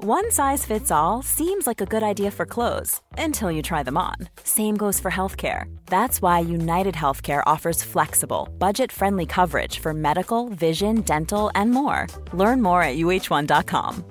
[0.00, 3.96] One size fits all seems like a good idea for clothes until you try them
[3.96, 4.14] on.
[4.44, 5.64] Same goes for healthcare.
[5.86, 12.06] That's why United Healthcare offers flexible, budget friendly coverage for medical, vision, dental, and more.
[12.32, 14.04] Learn more at uh1.com.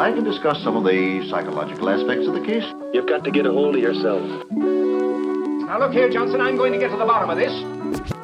[0.00, 2.64] I can discuss some of the psychological aspects of the case.
[2.94, 4.22] You've got to get a hold of yourself.
[4.50, 8.23] Now look here, Johnson, I'm going to get to the bottom of this.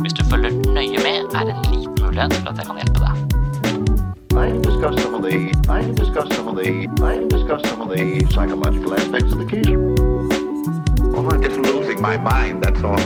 [0.00, 3.00] Hvis du følger nøye med, er det en liten mulighet for at jeg kan hjelpe
[3.04, 3.14] deg.
[4.44, 5.36] I discuss some of the
[5.78, 6.68] I discuss some of the
[7.10, 9.68] I discuss some of the psychological aspects of the case.
[11.12, 13.04] Well, I'm just losing my mind, that's all.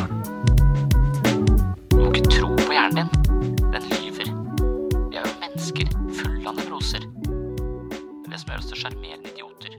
[1.90, 3.08] Du må ikke tro på hjernen din.
[3.74, 4.28] Den lyver.
[5.10, 5.86] Vi er jo mennesker
[6.20, 7.02] fulle av nevroser.
[7.02, 9.78] Det er det som gjør oss til sjarmerende idioter.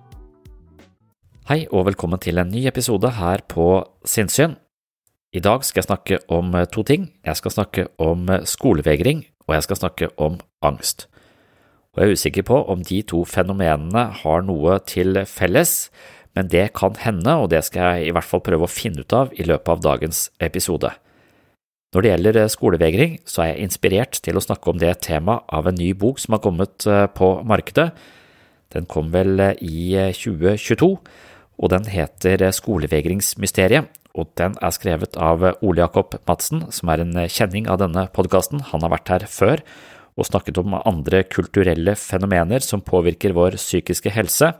[1.49, 3.71] Hei og velkommen til en ny episode her på
[4.05, 4.59] Sinnssyn.
[5.35, 7.09] I dag skal jeg snakke om eh, to ting.
[7.25, 11.09] Jeg skal snakke om eh, skolevegring, og jeg skal snakke om angst.
[11.91, 15.89] Og jeg er usikker på om de to fenomenene har noe til felles,
[16.37, 19.17] men det kan hende, og det skal jeg i hvert fall prøve å finne ut
[19.17, 20.93] av i løpet av dagens episode.
[21.95, 25.43] Når det gjelder eh, skolevegring, så er jeg inspirert til å snakke om det temaet
[25.51, 26.87] av en ny bok som har kommet
[27.19, 27.91] på markedet.
[28.71, 30.93] Den kom vel i 2022,
[31.57, 33.87] og den heter Skolevegringsmysteriet,
[34.17, 38.63] og den er skrevet av Ole Jakob Madsen, som er en kjenning av denne podkasten.
[38.71, 39.63] Han har vært her før
[40.17, 44.51] og snakket om andre kulturelle fenomener som påvirker vår psykiske helse.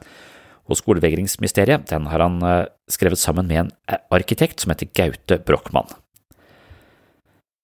[0.67, 3.71] Og Skolevegringsmysteriet den har han eh, skrevet sammen med en
[4.13, 5.89] arkitekt som heter Gaute Brochmann.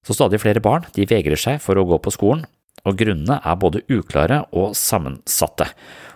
[0.03, 2.43] Så stadig flere barn de vegrer seg for å gå på skolen,
[2.83, 5.69] og grunnene er både uklare og sammensatte.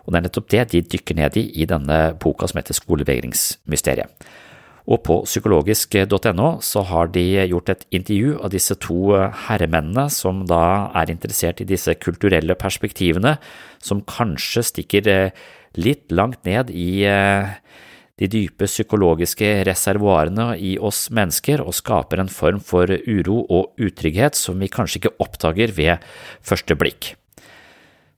[0.04, 4.28] Og det er nettopp det de dykker ned i i denne boka som heter Skolevegringsmysteriet.
[4.88, 9.18] Og på psykologisk.no så har de gjort et intervju av disse to
[9.48, 13.36] herremennene som da er interessert i disse kulturelle perspektivene,
[13.84, 15.12] som kanskje stikker
[15.78, 17.04] litt langt ned i
[18.18, 24.40] de dype psykologiske reservoarene i oss mennesker og skaper en form for uro og utrygghet
[24.40, 26.08] som vi kanskje ikke oppdager ved
[26.42, 27.14] første blikk.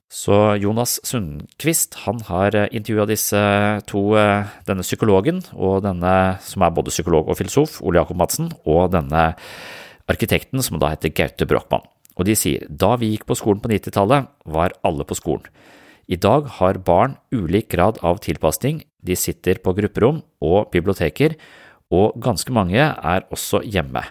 [0.09, 3.39] Så Jonas Sundquist han har eh, intervjua disse
[3.85, 8.49] to, eh, denne psykologen og denne som er både psykolog og filosof, Ole Jakob Madsen,
[8.65, 9.35] og denne
[10.09, 11.85] arkitekten som da heter Gaute Brochmann.
[12.17, 15.45] Og de sier da vi gikk på skolen på 90-tallet, var alle på skolen.
[16.09, 21.37] I dag har barn ulik grad av tilpasning, de sitter på grupperom og biblioteker,
[21.93, 24.01] og ganske mange er også hjemme.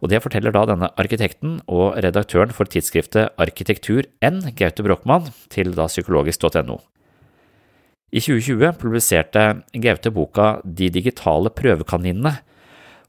[0.00, 5.74] Og Det forteller da denne arkitekten og redaktøren for tidsskriftet Arkitektur N, Gaute Brochmann, til
[5.76, 6.78] da psykologisk.no.
[8.10, 9.44] I 2020 publiserte
[9.76, 12.40] Gaute boka De digitale prøvekaninene,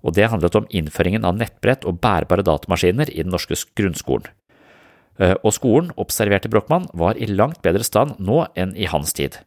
[0.04, 4.28] og det handlet om innføringen av nettbrett og bærbare datamaskiner i den norske grunnskolen.
[5.22, 9.38] Eh, og skolen, observerte Brochmann, var i langt bedre stand nå enn i hans tid.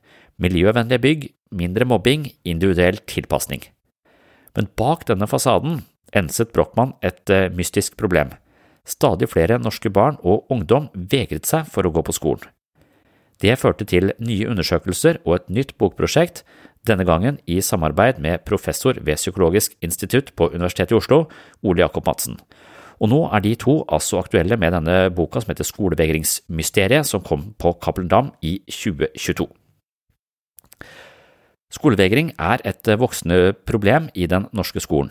[0.40, 3.66] Miljøvennlige bygg, mindre mobbing, individuell tilpasning.
[4.54, 5.82] Men bak denne fasaden
[6.16, 8.32] enset Brochmann et eh, mystisk problem.
[8.84, 12.50] Stadig flere norske barn og ungdom vegret seg for å gå på skolen.
[13.42, 16.44] Det førte til nye undersøkelser og et nytt bokprosjekt,
[16.86, 21.24] denne gangen i samarbeid med professor ved Psykologisk institutt på Universitetet i Oslo,
[21.64, 22.36] Ole Jakob Madsen.
[23.00, 27.54] Og nå er de to altså aktuelle med denne boka som heter Skolevegringsmysteriet, som kom
[27.58, 29.48] på Cappelen Dam i 2022.
[31.74, 35.10] Skolevegring er et voksende problem i den norske skolen.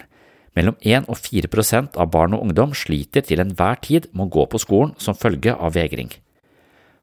[0.53, 4.33] Mellom 1 og 4 prosent av barn og ungdom sliter til enhver tid med å
[4.35, 6.11] gå på skolen som følge av vegring.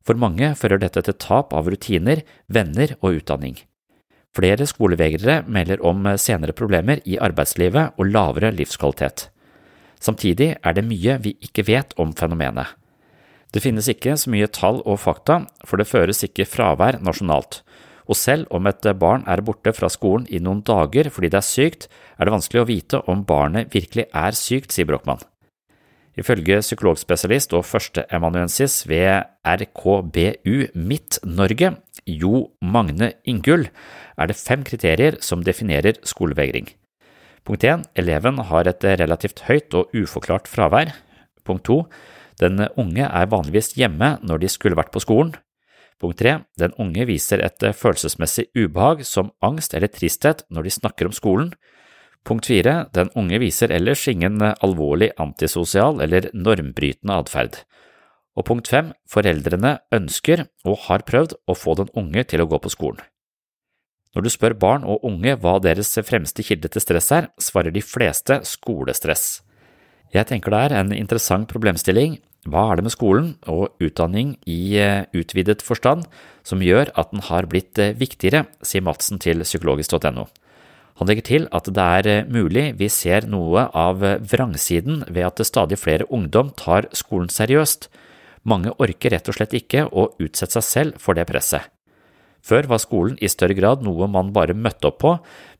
[0.06, 3.58] For mange fører dette til tap av rutiner, venner og utdanning.
[4.37, 9.26] Flere skolevegrere melder om senere problemer i arbeidslivet og lavere livskvalitet.
[10.00, 12.76] Samtidig er det mye vi ikke vet om fenomenet.
[13.50, 17.64] Det finnes ikke så mye tall og fakta, for det føres ikke fravær nasjonalt,
[18.11, 21.47] og selv om et barn er borte fra skolen i noen dager fordi det er
[21.47, 21.87] sykt,
[22.19, 25.23] er det vanskelig å vite om barnet virkelig er sykt, sier Brochmann.
[26.19, 33.69] Ifølge psykologspesialist og førsteemanuensis ved RKBU Midt-Norge, Jo Magne Ingull,
[34.19, 36.73] er det fem kriterier som definerer skolevegring.
[37.47, 37.87] Punkt 1.
[37.97, 40.93] Eleven har et relativt høyt og uforklart fravær.
[41.47, 41.79] Punkt 2.
[42.43, 45.33] Den unge er vanligvis hjemme når de skulle vært på skolen.
[46.00, 46.38] Punkt 3.
[46.56, 51.52] Den unge viser et følelsesmessig ubehag som angst eller tristhet når de snakker om skolen.
[52.25, 52.76] Punkt 4.
[52.97, 57.61] Den unge viser ellers ingen alvorlig antisosial eller normbrytende atferd.
[58.38, 58.93] Og punkt 5.
[59.11, 63.02] Foreldrene ønsker og har prøvd å få den unge til å gå på skolen.
[64.14, 67.82] Når du spør barn og unge hva deres fremste kilde til stress er, svarer de
[67.85, 69.43] fleste skolestress.
[70.11, 72.19] Jeg tenker det er en interessant problemstilling.
[72.48, 76.06] Hva er det med skolen og utdanning i eh, utvidet forstand
[76.46, 80.25] som gjør at den har blitt eh, viktigere, sier Madsen til psykologisk.no.
[81.00, 85.44] Han legger til at det er eh, mulig vi ser noe av vrangsiden ved at
[85.44, 87.90] stadig flere ungdom tar skolen seriøst.
[88.48, 91.69] Mange orker rett og slett ikke å utsette seg selv for det presset.
[92.40, 95.19] Før var skolen i større grad noe man bare møtte opp på,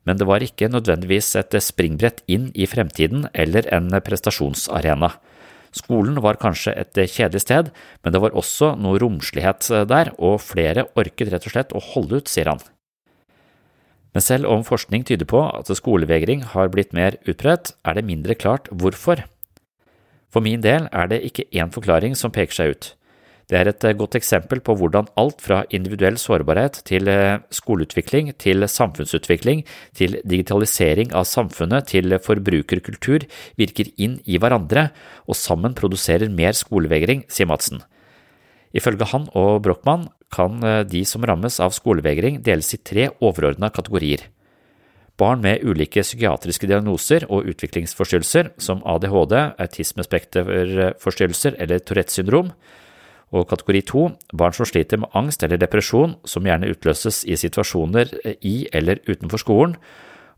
[0.09, 5.11] men det var ikke nødvendigvis et springbrett inn i fremtiden eller en prestasjonsarena.
[5.71, 7.71] Skolen var kanskje et kjedelig sted,
[8.03, 12.19] men det var også noe romslighet der, og flere orket rett og slett å holde
[12.19, 12.59] ut, sier han.
[14.11, 18.35] Men selv om forskning tyder på at skolevegring har blitt mer utbredt, er det mindre
[18.35, 19.23] klart hvorfor.
[20.31, 22.91] For min del er det ikke én forklaring som peker seg ut.
[23.51, 28.31] Det er et eh, godt eksempel på hvordan alt fra individuell sårbarhet til eh, skoleutvikling,
[28.39, 29.65] til samfunnsutvikling,
[29.97, 33.27] til digitalisering av samfunnet, til forbrukerkultur
[33.59, 34.95] virker inn i hverandre
[35.27, 37.83] og sammen produserer mer skolevegring, sier Madsen.
[38.71, 43.67] Ifølge han og Brochmann kan eh, de som rammes av skolevegring deles i tre overordna
[43.75, 44.31] kategorier.
[45.19, 52.55] Barn med ulike psykiatriske diagnoser og utviklingsforstyrrelser, som ADHD, autismespekterforstyrrelser eller Tourettes syndrom,
[53.31, 54.05] og kategori to,
[54.35, 58.11] barn som sliter med angst eller depresjon, som gjerne utløses i situasjoner
[58.43, 59.77] i eller utenfor skolen.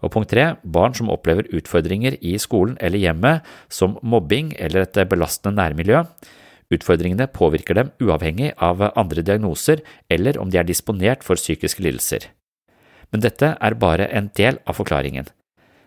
[0.04, 3.42] Og punkt tre, barn som opplever utfordringer i skolen eller hjemmet,
[3.72, 6.04] som mobbing eller et belastende nærmiljø.
[6.74, 12.30] Utfordringene påvirker dem uavhengig av andre diagnoser eller om de er disponert for psykiske lidelser.
[13.14, 15.28] Men dette er bare en del av forklaringen.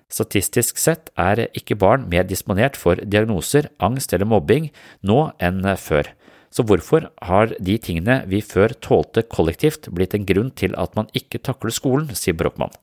[0.06, 4.70] Statistisk sett er ikke barn mer disponert for diagnoser, angst eller mobbing
[5.02, 6.12] nå enn før.
[6.50, 11.10] Så hvorfor har de tingene vi før tålte kollektivt blitt en grunn til at man
[11.16, 12.74] ikke takler skolen, sier Brochmann.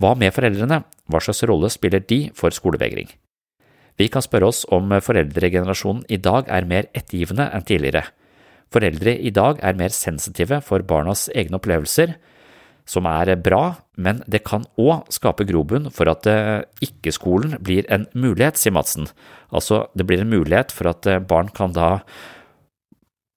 [0.00, 3.10] Hva med foreldrene, hva slags rolle spiller de for skolevegring?
[4.00, 8.06] Vi kan spørre oss om foreldregenerasjonen i dag er mer ettergivende enn tidligere.
[8.72, 12.14] Foreldre i dag er mer sensitive for barnas egne opplevelser,
[12.88, 18.06] som er bra, men det kan òg skape grobunn for at eh, ikke-skolen blir en
[18.14, 19.10] mulighet, sier Madsen.
[19.52, 21.98] Altså, det blir en mulighet for at eh, barn kan da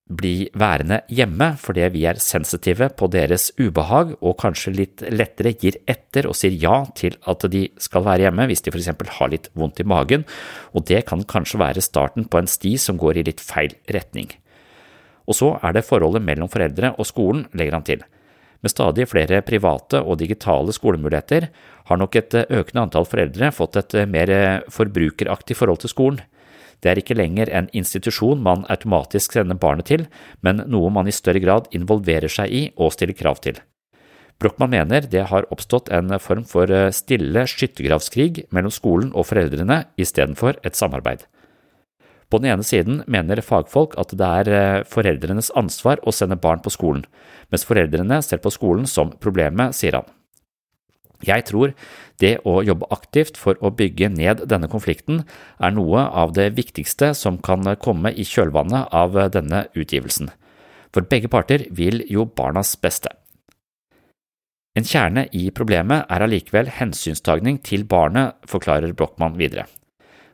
[0.04, 5.78] bli værende hjemme fordi vi er sensitive på deres ubehag og kanskje litt lettere gir
[5.88, 9.32] etter og sier ja til at de skal være hjemme hvis de for eksempel har
[9.32, 10.26] litt vondt i magen,
[10.76, 14.28] og det kan kanskje være starten på en sti som går i litt feil retning.
[15.24, 18.04] Og så er det forholdet mellom foreldre og skolen, legger han til.
[18.64, 21.48] Med stadig flere private og digitale skolemuligheter
[21.88, 24.32] har nok et økende antall foreldre fått et mer
[24.72, 26.22] forbrukeraktig forhold til skolen.
[26.84, 30.08] Det er ikke lenger en institusjon man automatisk sender barnet til,
[30.44, 33.62] men noe man i større grad involverer seg i og stiller krav til.
[34.42, 39.86] Brochmann mener det har oppstått en form for eh, stille skyttergravskrig mellom skolen og foreldrene
[39.96, 41.24] istedenfor et samarbeid.
[42.34, 46.64] På den ene siden mener fagfolk at det er eh, foreldrenes ansvar å sende barn
[46.66, 47.06] på skolen,
[47.54, 50.13] mens foreldrene ser på skolen som problemet, sier han.
[51.24, 51.74] Jeg tror
[52.22, 55.24] det å jobbe aktivt for å bygge ned denne konflikten
[55.60, 60.32] er noe av det viktigste som kan komme i kjølvannet av denne utgivelsen,
[60.94, 63.12] for begge parter vil jo barnas beste.
[64.74, 69.68] En kjerne i problemet er allikevel hensynstagning til barnet, forklarer Brochmann videre.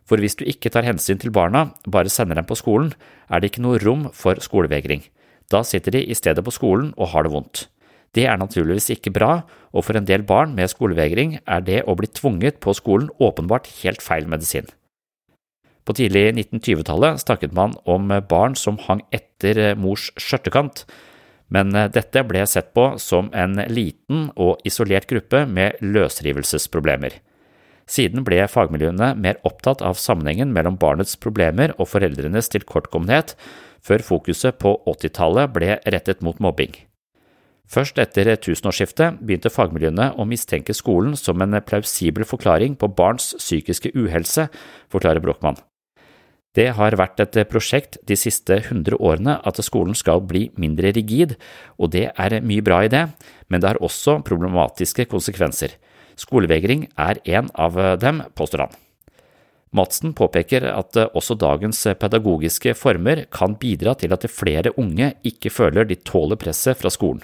[0.07, 2.93] For hvis du ikke tar hensyn til barna, bare sender dem på skolen,
[3.29, 5.03] er det ikke noe rom for skolevegring.
[5.51, 7.67] Da sitter de i stedet på skolen og har det vondt.
[8.15, 11.95] Det er naturligvis ikke bra, og for en del barn med skolevegring er det å
[11.97, 14.65] bli tvunget på skolen åpenbart helt feil medisin.
[15.85, 20.83] På tidlig 1920-tallet snakket man om barn som hang etter mors skjørtekant,
[21.49, 27.15] men dette ble sett på som en liten og isolert gruppe med løsrivelsesproblemer.
[27.89, 33.33] Siden ble fagmiljøene mer opptatt av sammenhengen mellom barnets problemer og foreldrenes tilkortkommenhet,
[33.81, 36.75] før fokuset på 80-tallet ble rettet mot mobbing.
[37.69, 43.91] Først etter tusenårsskiftet begynte fagmiljøene å mistenke skolen som en plausibel forklaring på barns psykiske
[43.93, 44.47] uhelse,
[44.89, 45.59] forklarer Brochmann.
[46.57, 51.35] Det har vært et prosjekt de siste hundre årene at skolen skal bli mindre rigid,
[51.77, 53.05] og det er mye bra i det,
[53.53, 55.77] men det har også problematiske konsekvenser.
[56.17, 58.77] Skolevegring er en av dem, påstår han.
[59.77, 65.85] Madsen påpeker at også dagens pedagogiske former kan bidra til at flere unge ikke føler
[65.85, 67.21] de tåler presset fra skolen.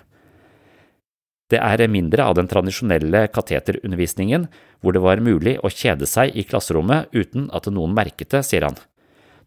[1.52, 4.48] Det er mindre av den tradisjonelle kateterundervisningen,
[4.82, 8.66] hvor det var mulig å kjede seg i klasserommet uten at noen merket det, sier
[8.66, 8.80] han.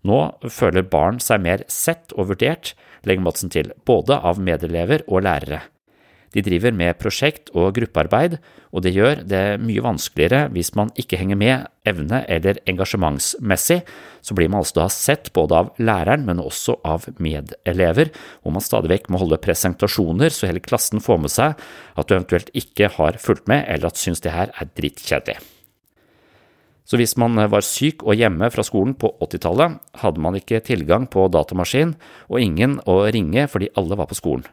[0.06, 5.26] Nå føler barn seg mer sett og vurdert, legger Madsen til, både av medelever og
[5.26, 5.64] lærere.
[6.34, 8.36] De driver med prosjekt og gruppearbeid,
[8.68, 13.80] og det gjør det mye vanskeligere hvis man ikke henger med evne- eller engasjementsmessig,
[14.20, 18.64] så blir man altså da sett både av læreren, men også av medelever, hvor man
[18.64, 21.54] stadig vekk må holde presentasjoner så hele klassen får med seg
[21.96, 25.38] at du eventuelt ikke har fulgt med, eller at syns det her er drittkjedelig.
[26.88, 31.04] Så hvis man var syk og hjemme fra skolen på 80-tallet, hadde man ikke tilgang
[31.12, 31.92] på datamaskin
[32.30, 34.46] og ingen å ringe fordi alle var på skolen.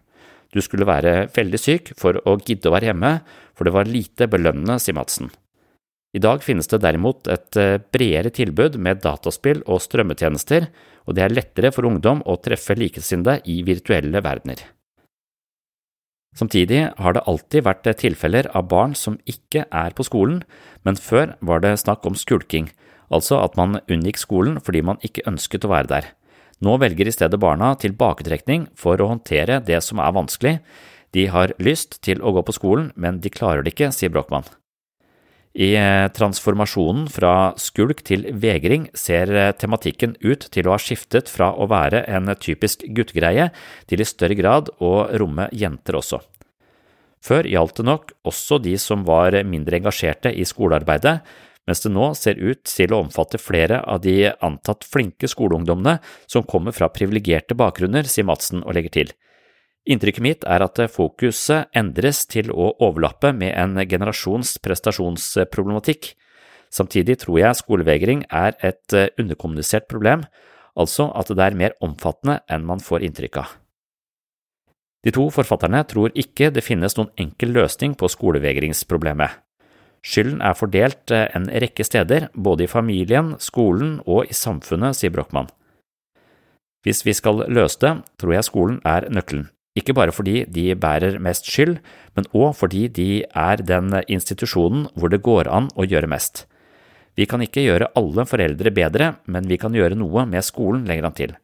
[0.54, 3.18] Du skulle være veldig syk for å gidde å være hjemme,
[3.56, 5.32] for det var lite belønnende, sier Madsen.
[6.16, 10.70] I dag finnes det derimot et eh, bredere tilbud med dataspill og strømmetjenester,
[11.06, 14.62] og det er lettere for ungdom å treffe likesinnede i virtuelle verdener.
[16.36, 20.42] Samtidig har det alltid vært tilfeller av barn som ikke er på skolen,
[20.84, 22.68] men før var det snakk om skulking,
[23.08, 26.10] altså at man unngikk skolen fordi man ikke ønsket å være der.
[26.64, 30.60] Nå velger i stedet barna tilbaketrekning for å håndtere det som er vanskelig.
[31.16, 34.48] De har lyst til å gå på skolen, men de klarer det ikke, sier Brochmann.
[35.56, 41.32] I eh, transformasjonen fra skulk til vegring ser eh, tematikken ut til å ha skiftet
[41.32, 43.48] fra å være en typisk guttegreie
[43.88, 46.20] til i større grad å romme jenter også.
[47.24, 51.22] Før gjaldt det nok også de som var mindre engasjerte i skolearbeidet,
[51.66, 55.98] mens det nå ser ut til å omfatte flere av de antatt flinke skoleungdommene
[56.30, 59.14] som kommer fra privilegerte bakgrunner, sier Madsen og legger til.
[59.86, 66.16] Inntrykket mitt er at fokuset endres til å overlappe med en generasjons prestasjonsproblematikk.
[66.74, 70.26] Samtidig tror jeg skolevegring er et underkommunisert problem,
[70.74, 73.54] altså at det er mer omfattende enn man får inntrykk av.
[75.06, 79.45] De to forfatterne tror ikke det finnes noen enkel løsning på skolevegringsproblemet.
[80.06, 85.14] Skylden er fordelt eh, en rekke steder, både i familien, skolen og i samfunnet, sier
[85.14, 85.50] Brochmann.
[86.86, 91.18] Hvis vi skal løse det, tror jeg skolen er nøkkelen, ikke bare fordi de bærer
[91.20, 91.80] mest skyld,
[92.16, 96.46] men òg fordi de er den institusjonen hvor det går an å gjøre mest.
[97.18, 101.10] Vi kan ikke gjøre alle foreldre bedre, men vi kan gjøre noe med skolen, legger
[101.10, 101.36] han til.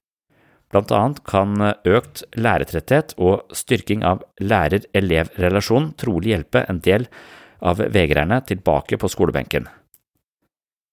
[0.72, 7.10] Blant annet kan økt lærertretthet og styrking av lærer-elev-relasjonen trolig hjelpe en del
[7.62, 9.70] av vegrerne tilbake på skolebenken.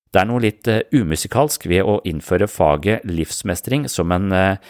[0.08, 4.60] Det er noe litt eh, umusikalsk ved å innføre faget livsmestring som en eh,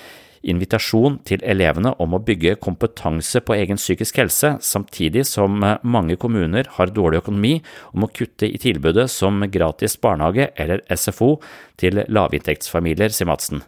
[0.48, 6.18] invitasjon til elevene om å bygge kompetanse på egen psykisk helse, samtidig som eh, mange
[6.18, 7.54] kommuner har dårlig økonomi
[7.92, 11.36] og må kutte i tilbudet som gratis barnehage eller SFO
[11.78, 13.62] til lavinntektsfamilier, sier Madsen.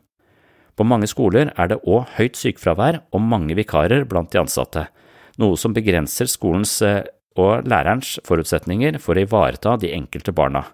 [0.75, 4.89] På mange skoler er det òg høyt sykefravær og mange vikarer blant de ansatte,
[5.39, 6.81] noe som begrenser skolens
[7.39, 10.65] og lærerens forutsetninger for å ivareta de enkelte barna.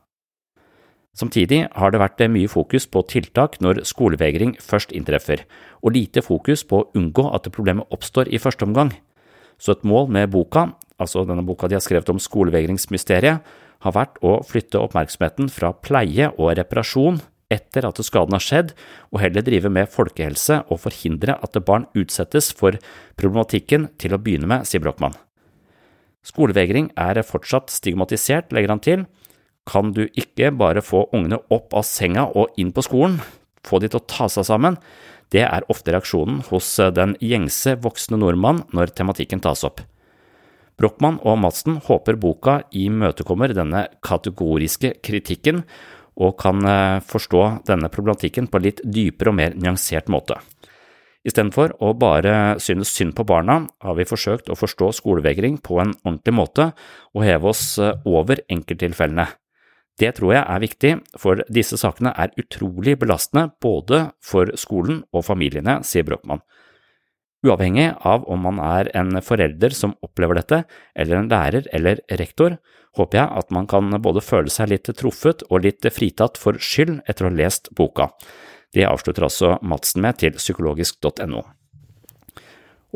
[1.17, 5.47] Samtidig har det vært mye fokus på tiltak når skolevegring først inntreffer,
[5.81, 8.93] og lite fokus på å unngå at problemet oppstår i første omgang.
[9.57, 13.41] Så et mål med boka, altså denne boka de har skrevet om skolevegringsmysteriet,
[13.85, 17.23] har vært å flytte oppmerksomheten fra pleie og reparasjon
[17.53, 18.73] etter at skaden har skjedd,
[19.13, 22.77] og heller drive med folkehelse og forhindre at barn utsettes for
[23.17, 25.15] problematikken til å begynne med, sier Brochmann.
[26.27, 29.05] Skolevegring er fortsatt stigmatisert, legger han til.
[29.67, 33.21] Kan du ikke bare få ungene opp av senga og inn på skolen,
[33.67, 34.79] få de til å ta seg sammen?
[35.35, 39.83] Det er ofte reaksjonen hos den gjengse voksne nordmann når tematikken tas opp.
[40.77, 45.63] Brochmann og Madsen håper boka imøtekommer denne kategoriske kritikken,
[46.17, 50.39] og kan eh, forstå denne problematikken på litt dypere og mer nyansert måte.
[51.27, 55.97] Istedenfor å bare synes synd på barna, har vi forsøkt å forstå skolevegring på en
[56.05, 56.69] ordentlig måte
[57.17, 59.27] og heve oss eh, over enkelttilfellene.
[59.97, 65.25] Det tror jeg er viktig, for disse sakene er utrolig belastende både for skolen og
[65.27, 66.45] familiene, sier Brochmann.
[67.47, 70.63] Uavhengig av om man er en forelder som opplever dette,
[70.95, 72.59] eller en lærer eller rektor,
[72.97, 77.01] håper jeg at man kan både føle seg litt truffet og litt fritatt for skyld
[77.09, 78.11] etter å ha lest boka.
[78.77, 81.43] Det avslutter altså Madsen med til psykologisk.no.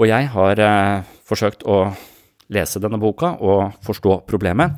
[0.01, 1.87] Og jeg har eh, forsøkt å
[2.53, 4.77] lese denne boka og forstå problemet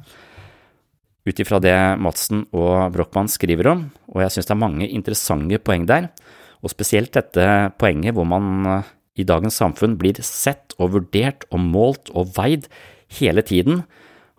[1.27, 5.61] ut ifra det Madsen og Brochmann skriver om, og jeg synes det er mange interessante
[5.63, 6.09] poeng der,
[6.63, 7.47] og spesielt dette
[7.79, 8.91] poenget hvor man eh,
[9.23, 12.69] i dagens samfunn blir sett og vurdert og målt og veid
[13.19, 13.83] hele tiden.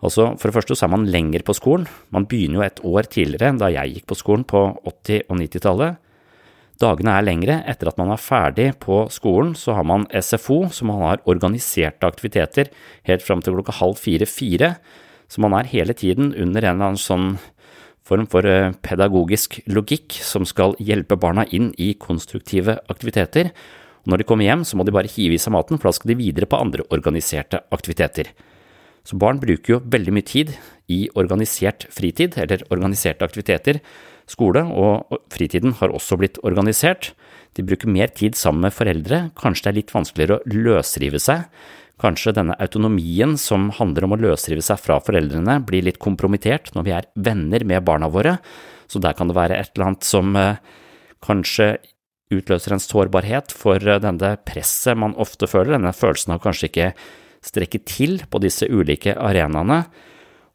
[0.04, 3.08] Altså, For det første så er man lenger på skolen, man begynner jo et år
[3.08, 6.00] tidligere enn da jeg gikk på skolen på 80- og 90-tallet.
[6.82, 10.86] Dagene er lengre, etter at man er ferdig på skolen så har man SFO, så
[10.88, 12.72] man har organiserte aktiviteter
[13.06, 14.74] helt fram til klokka halv fire-fire,
[15.30, 17.36] så man er hele tiden under en eller annen sånn
[18.04, 23.54] form for eh, pedagogisk logikk som skal hjelpe barna inn i konstruktive aktiviteter,
[24.04, 25.96] og når de kommer hjem, så må de bare hive i seg maten, for da
[25.96, 28.34] skal de videre på andre organiserte aktiviteter.
[29.04, 30.52] Så barn bruker jo veldig mye tid
[30.92, 33.80] i organisert fritid, eller organiserte aktiviteter.
[34.30, 37.12] Skole og fritiden har også blitt organisert.
[37.54, 41.44] De bruker mer tid sammen med foreldre, kanskje det er litt vanskeligere å løsrive seg.
[42.02, 46.86] Kanskje denne autonomien som handler om å løsrive seg fra foreldrene, blir litt kompromittert når
[46.86, 48.38] vi er venner med barna våre,
[48.90, 50.58] så der kan det være et eller annet som eh,
[51.24, 51.76] kanskje
[52.34, 56.90] utløser en sårbarhet for eh, denne presset man ofte føler, denne følelsen av kanskje ikke
[57.44, 59.84] strekke til på disse ulike arenaene,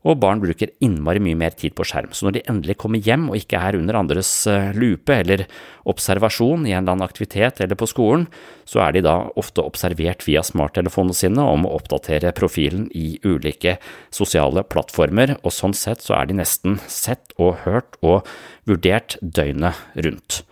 [0.07, 2.13] og barn bruker innmari mye mer tid på skjerm.
[2.15, 5.43] Så når de endelig kommer hjem og ikke er under andres eh, lupe eller
[5.89, 8.27] observasjon i en eller annen aktivitet eller på skolen,
[8.69, 13.75] så er de da ofte observert via smarttelefonene sine om å oppdatere profilen i ulike
[14.13, 18.27] sosiale plattformer, og sånn sett så er de nesten sett og hørt og
[18.69, 20.43] vurdert døgnet rundt.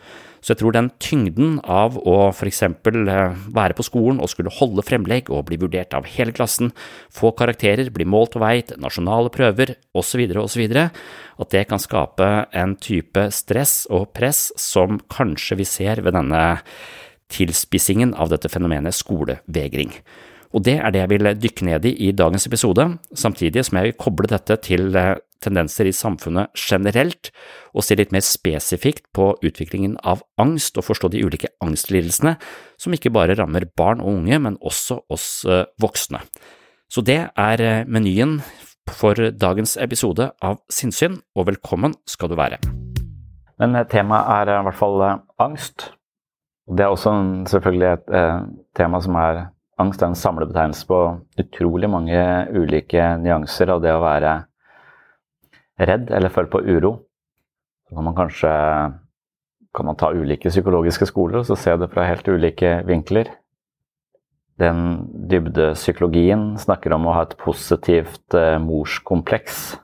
[0.48, 4.54] Så jeg tror den tyngden av å for eksempel eh, være på skolen og skulle
[4.56, 6.70] holde fremlegg og bli vurdert av hele klassen,
[7.12, 12.78] få karakterer, bli målt og veit, nasjonale prøver osv., osv., at det kan skape en
[12.80, 16.46] type stress og press som kanskje vi ser ved denne
[17.28, 19.92] tilspissingen av dette fenomenet skolevegring.
[20.58, 23.92] Og det er det jeg vil dykke ned i i dagens episode, samtidig som jeg
[23.92, 27.30] vil koble dette til eh, tendenser i samfunnet generelt,
[27.78, 32.40] og se litt mer spesifikt på utviklingen av angst og forstå de ulike angstlidelsene
[32.82, 36.24] som ikke bare rammer barn og unge, men også oss eh, voksne.
[36.90, 38.40] Så det er eh, menyen
[38.98, 42.58] for dagens episode av Sinnsyn, og velkommen skal du være.
[43.62, 45.06] Men temaet er i hvert fall
[45.38, 45.92] angst.
[46.66, 47.14] Det er også
[47.52, 48.10] selvfølgelig et
[48.78, 49.46] tema som er
[49.78, 51.00] Angst er en samlebetegnelse på
[51.38, 52.22] utrolig mange
[52.56, 54.32] ulike nyanser av det å være
[55.78, 56.94] redd eller føle på uro,
[57.86, 58.54] så kan man kanskje
[59.78, 63.30] kan man ta ulike psykologiske skoler og se det fra helt ulike vinkler.
[64.58, 69.78] Den dybdepsykologien snakker om å ha et positivt eh, morskompleks,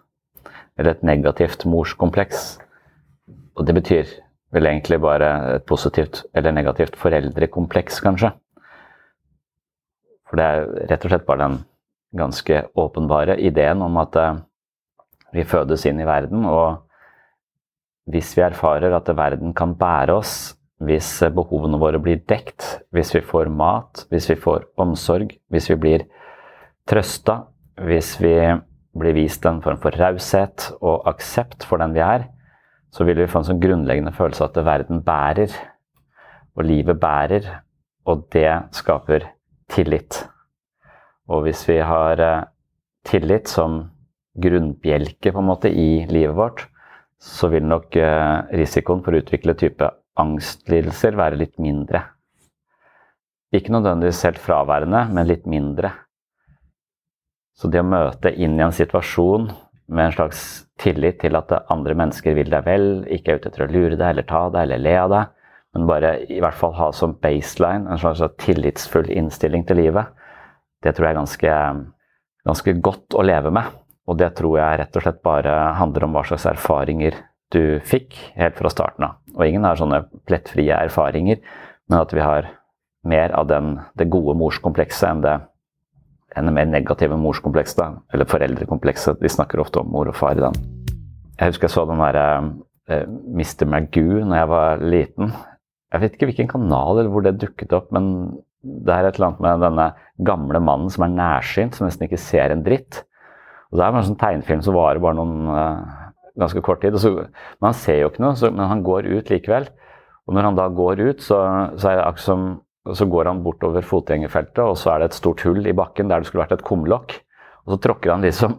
[0.79, 2.55] eller et negativt morskompleks.
[3.53, 4.15] Og det betyr
[4.53, 5.29] vel egentlig bare
[5.59, 8.33] et positivt eller negativt foreldrekompleks, kanskje.
[10.33, 11.59] For det er rett og slett bare den
[12.17, 14.39] ganske åpenbare ideen om at eh,
[15.37, 20.33] vi fødes inn i verden, og hvis vi erfarer at verden kan bære oss,
[20.81, 25.77] hvis behovene våre blir dekt, hvis vi får mat, hvis vi får omsorg, hvis vi
[25.85, 26.07] blir
[26.89, 27.43] trøsta,
[27.85, 28.33] hvis vi
[28.97, 32.25] blir vist en form for raushet og aksept for den vi er,
[32.89, 35.53] så vil vi få en sånn grunnleggende følelse at verden bærer,
[36.57, 37.53] og livet bærer,
[38.09, 38.49] og det
[38.81, 39.29] skaper
[39.71, 40.23] tillit.
[41.31, 42.45] Og hvis vi har eh,
[43.07, 43.83] tillit som
[44.33, 46.65] grunnbjelke på en måte i livet vårt,
[47.23, 52.03] så vil nok eh, risikoen for å utvikle type angstlidelser være litt mindre.
[53.53, 55.93] Ikke nødvendigvis helt fraværende, men litt mindre.
[57.53, 59.51] Så det å møte inn i en situasjon
[59.93, 60.43] med en slags
[60.81, 64.07] tillit til at andre mennesker vil deg vel, ikke er ute etter å lure deg
[64.09, 65.42] eller ta deg eller le av deg,
[65.73, 70.11] men bare i hvert fall ha som baseline en slags tillitsfull innstilling til livet,
[70.83, 71.53] det tror jeg er ganske,
[72.45, 73.79] ganske godt å leve med.
[74.03, 77.15] Og det tror jeg rett og slett bare handler om hva slags erfaringer
[77.53, 79.15] du fikk helt fra starten av.
[79.37, 81.39] Og ingen har sånne plettfrie erfaringer,
[81.89, 82.49] men at vi har
[83.07, 85.37] mer av den, det gode morskomplekset enn det,
[86.35, 89.21] enn det mer negative morskomplekset, eller foreldrekomplekset.
[89.21, 90.57] De snakker ofte om mor og far i den.
[91.39, 92.51] Jeg husker jeg så den der eh,
[92.95, 93.67] eh, Mr.
[93.69, 95.33] Magoo når jeg var liten.
[95.93, 98.07] Jeg vet ikke hvilken kanal eller hvor det dukket opp, men
[98.63, 99.87] det er et eller annet med denne
[100.25, 103.03] gamle mannen som er nærsynt, som nesten ikke ser en dritt.
[103.71, 106.03] Og Det er en sånn tegnefilm som varer bare noen uh,
[106.39, 106.97] ganske kort tid.
[107.01, 109.69] Så, men han ser jo ikke noe, så, men han går ut likevel.
[110.25, 111.39] Og når han da går ut, så,
[111.77, 112.45] så er det akkurat som
[112.83, 116.19] så går han bortover fotgjengerfeltet, og så er det et stort hull i bakken der
[116.19, 117.15] det skulle vært et kumlokk.
[117.63, 118.57] Og så tråkker han liksom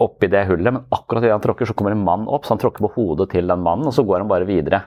[0.00, 2.62] oppi det hullet, men akkurat idet han tråkker, så kommer en mann opp, så han
[2.62, 4.82] tråkker på hodet til den mannen, og så går han bare videre.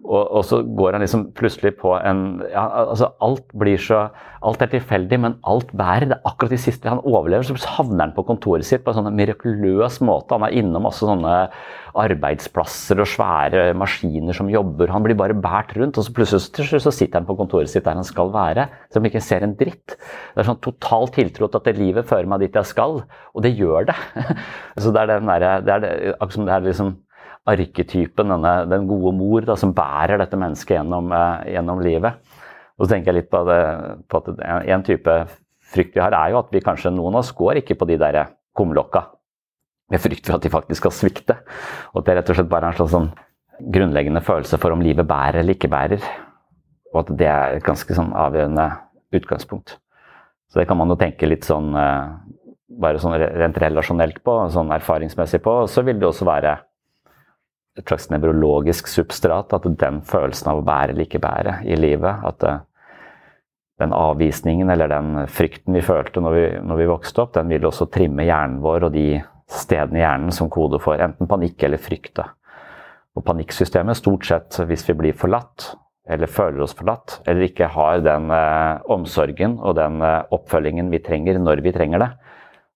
[0.00, 4.06] Og, og, så går han liksom plutselig på en ja, altså Alt blir så
[4.40, 6.06] Alt er tilfeldig, men alt bærer.
[6.08, 8.96] Det er akkurat de siste Han overlever, så havner han på kontoret sitt på en
[8.96, 10.32] sånn mirakuløs måte.
[10.32, 11.34] Han er innom masse sånne
[12.00, 14.88] arbeidsplasser og svære maskiner som jobber.
[14.94, 18.00] Han blir bare båret rundt, og så plutselig så sitter han på kontoret sitt der
[18.00, 18.70] han skal være.
[18.88, 19.98] Selv han ikke ser en dritt.
[19.98, 23.44] Det er sånn total tiltro til at det livet fører meg dit jeg skal, og
[23.44, 23.98] det gjør det.
[24.80, 26.96] så det er den der, det er det, akkurat som det er liksom
[27.48, 32.20] arketypen, denne, den gode mor da, som bærer dette mennesket gjennom, eh, gjennom, livet.
[32.76, 33.60] Og så tenker jeg litt på, det,
[34.08, 35.16] på at en, en, type
[35.70, 37.98] frykt vi har, er jo at vi kanskje noen av oss går ikke på de
[38.00, 38.22] der
[38.56, 39.06] kumlokka
[39.90, 41.36] med frykt for at de faktisk skal svikte.
[41.92, 43.10] Og at det rett og slett bare er en sånn
[43.74, 46.04] grunnleggende følelse for om livet bærer eller ikke bærer.
[46.94, 48.66] Og at det er et ganske sånn avgjørende
[49.16, 49.76] utgangspunkt.
[50.50, 52.14] Så det kan man jo tenke litt sånn eh,
[52.80, 55.54] bare sånn rent relasjonelt på, sånn erfaringsmessig på.
[55.70, 56.56] Så vil det også være
[57.80, 59.52] et slags nevrologisk substrat.
[59.56, 62.62] At den følelsen av å bære eller ikke bære i livet At eh,
[63.80, 67.64] den avvisningen eller den frykten vi følte når vi, når vi, vokste opp, den vil
[67.64, 69.06] også trimme hjernen vår og de
[69.50, 72.20] stedene i hjernen som kode for enten panikk eller frykt.
[73.16, 75.72] Og panikksystemet, stort sett hvis vi blir forlatt,
[76.10, 81.02] eller føler oss forlatt, eller ikke har den eh, omsorgen og den eh, oppfølgingen vi
[81.06, 82.10] trenger når vi trenger det,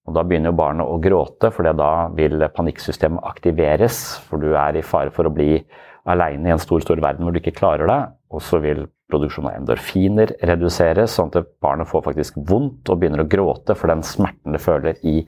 [0.04, 4.18] og Da begynner jo barnet å gråte, for da vil panikksystemet aktiveres.
[4.28, 5.62] For du er i fare for å bli
[6.04, 8.00] aleine i en stor stor verden hvor du ikke klarer det.
[8.34, 13.24] Og så vil produksjonen av endorfiner reduseres, sånn at barnet får faktisk vondt og begynner
[13.24, 15.22] å gråte for den smerten det føler i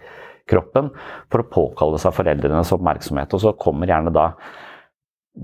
[0.47, 0.93] kroppen,
[1.33, 3.33] for å påkalle seg foreldrenes oppmerksomhet.
[3.33, 4.29] Og så kommer gjerne da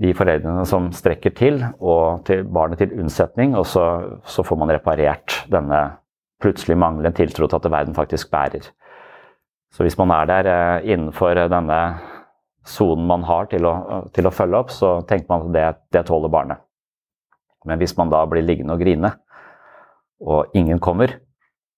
[0.03, 3.83] de foreldrene som strekker til, og til barnet til unnsetning, og så,
[4.25, 5.83] så får man reparert denne
[6.43, 8.71] plutselig manglende tiltro til at verden faktisk bærer.
[9.73, 11.79] Så hvis man er der eh, innenfor denne
[12.63, 13.73] sonen man har til å,
[14.15, 15.65] til å, følge opp, så tenker man at det,
[15.97, 16.63] det tåler barnet.
[17.67, 19.15] Men hvis man da blir liggende og grine,
[20.23, 21.17] og ingen kommer,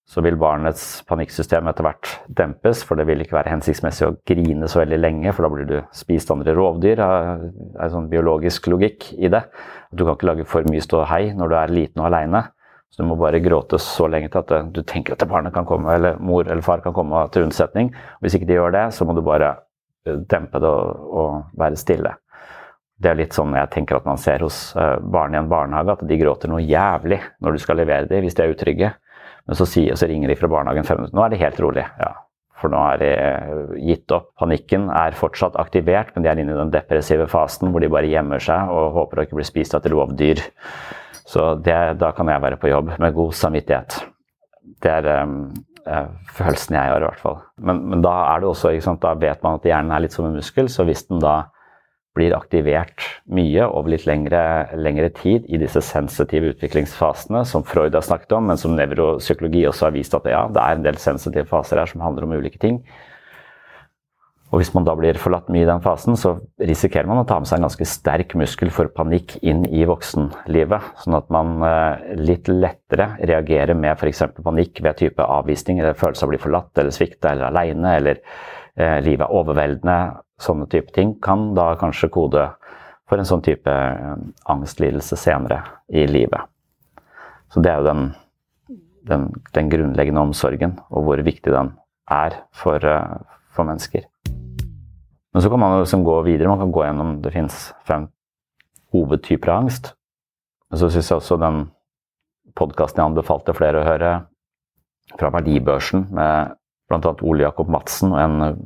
[0.06, 4.68] så vil barnets panikksystem etter hvert dempes, for det vil ikke være hensiktsmessig å grine
[4.70, 7.00] så veldig lenge, for da blir du spist andre rovdyr.
[7.00, 9.42] Det er en sånn biologisk logikk i det.
[9.90, 12.44] Du kan ikke lage for mye ståhei når du er liten og aleine.
[12.90, 15.90] Så du må bare gråte så lenge til at du tenker at barnet kan komme,
[15.92, 17.90] eller mor eller far kan komme til unnsetning.
[18.24, 19.50] Hvis ikke de gjør det, så må du bare
[20.06, 22.14] eh, dempe det og, og være stille.
[22.96, 25.98] Det er litt sånn jeg tenker at man ser hos eh, barn i en barnehage,
[25.98, 28.92] at de gråter noe jævlig når du skal levere dem hvis de er utrygge.
[29.46, 31.16] Men så, sier, så ringer de fra barnehagen fem minutter.
[31.18, 31.84] Nå er de helt rolig.
[32.00, 32.14] Ja,
[32.56, 34.30] for nå er de eh, gitt opp.
[34.40, 38.08] Panikken er fortsatt aktivert, men de er inne i den depressive fasen hvor de bare
[38.10, 40.40] gjemmer seg og håper å ikke bli spist av et rovdyr.
[41.26, 43.98] Så det, da kan jeg være på jobb med god samvittighet.
[44.82, 45.50] Det er um,
[46.36, 47.40] følelsen jeg har, i hvert fall.
[47.58, 50.28] Men, men da er det også, sant, da vet man at hjernen er litt som
[50.28, 51.48] en muskel, så hvis den da
[52.16, 54.40] blir aktivert mye over litt lengre,
[54.80, 59.90] lengre, tid i disse sensitive utviklingsfasene som Freud har snakket om, men som nevropsykologi også
[59.90, 62.62] har vist at ja, det er en del sensitive faser her som handler om ulike
[62.62, 62.80] ting.
[64.54, 67.40] Og Hvis man da blir forlatt mye i den fasen, så risikerer man å ta
[67.42, 70.92] med seg en ganske sterk muskel for panikk inn i voksenlivet.
[71.02, 74.22] Sånn at man eh, litt lettere reagerer med f.eks.
[74.38, 78.22] panikk ved type avvisning, eller følelse av å bli forlatt eller svikta eller aleine, eller
[78.22, 79.98] eh, livet er overveldende.
[80.38, 82.46] Sånne type ting kan da kanskje kode
[83.10, 84.16] for en sånn type eh,
[84.52, 86.46] angstlidelse senere i livet.
[87.50, 88.10] Så det er jo den,
[89.10, 91.74] den, den grunnleggende omsorgen, og hvor viktig den
[92.14, 93.16] er for, eh,
[93.50, 94.06] for mennesker.
[95.36, 96.48] Men så kan man liksom gå videre.
[96.48, 98.06] Man kan gå gjennom Det fins fem
[98.92, 99.90] hovedtyper av angst.
[100.70, 101.58] Men så syns jeg også den
[102.56, 104.14] podkasten jeg anbefalte flere å høre,
[105.20, 106.56] fra Verdibørsen, med
[106.88, 107.12] bl.a.
[107.20, 108.56] Ole Jakob Madsen og en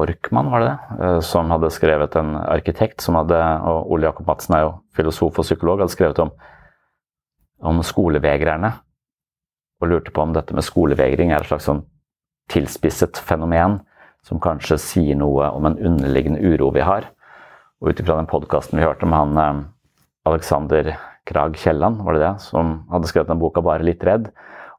[0.00, 4.32] Borkmann, var det det, eh, som hadde skrevet en arkitekt som hadde, og Ole Jakob
[4.32, 6.32] Madsen er jo filosof og psykolog, hadde skrevet om,
[7.60, 8.72] om skolevegrerne.
[9.84, 11.84] Og lurte på om dette med skolevegring er et slags sånn
[12.48, 13.82] tilspisset fenomen
[14.24, 17.10] som kanskje sier noe om en underliggende uro vi har.
[17.82, 19.62] Og ut ifra den podkasten vi hørte om han eh,
[20.30, 20.94] Alexander
[21.28, 24.30] Krag Kielland, var det det, som hadde skrevet den boka 'Bare litt redd',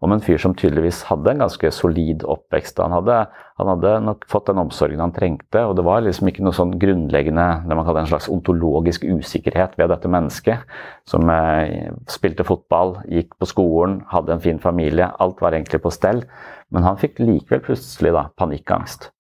[0.06, 2.78] om en fyr som tydeligvis hadde en ganske solid oppvekst.
[2.84, 3.16] Han hadde,
[3.58, 6.76] han hadde nok fått den omsorgen han trengte, og det var liksom ikke noe sånn
[6.82, 10.68] grunnleggende det man kaller en slags ontologisk usikkerhet ved dette mennesket,
[11.10, 15.10] som eh, spilte fotball, gikk på skolen, hadde en fin familie.
[15.18, 16.26] Alt var egentlig på stell.
[16.70, 19.15] Men han fikk likevel plutselig da, panikkangst.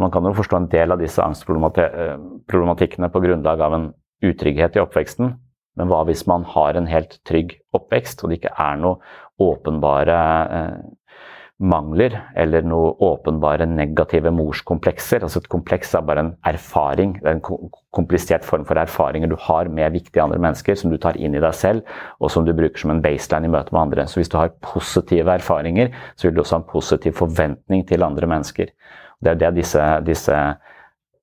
[0.00, 3.86] Man kan jo forstå en del av disse angstproblematikkene på grunnlag av en
[4.24, 5.34] utrygghet i oppveksten.
[5.78, 8.98] Men hva hvis man har en helt trygg oppvekst, og det ikke er noe
[9.40, 10.16] åpenbare
[10.56, 10.80] eh,
[11.60, 15.24] mangler eller noe åpenbare negative morskomplekser.
[15.24, 19.36] Altså et kompleks er bare en erfaring, det er en komplisert form for erfaringer du
[19.48, 21.84] har med viktige andre mennesker, som du tar inn i deg selv,
[22.18, 24.08] og som du bruker som en baseline i møte med andre.
[24.08, 28.08] Så hvis du har positive erfaringer, så vil du også ha en positiv forventning til
[28.08, 28.72] andre mennesker.
[29.20, 30.36] Det er det disse, disse,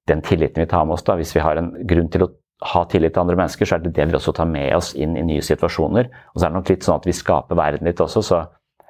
[0.08, 2.32] den tilliten vi tar med oss, da, hvis vi har en grunn til å
[2.74, 5.18] ha tillit til andre mennesker, så er det det vi også tar med oss inn
[5.18, 6.10] i nye situasjoner.
[6.34, 8.46] Og så er det nok litt sånn at vi skaper verden litt også, så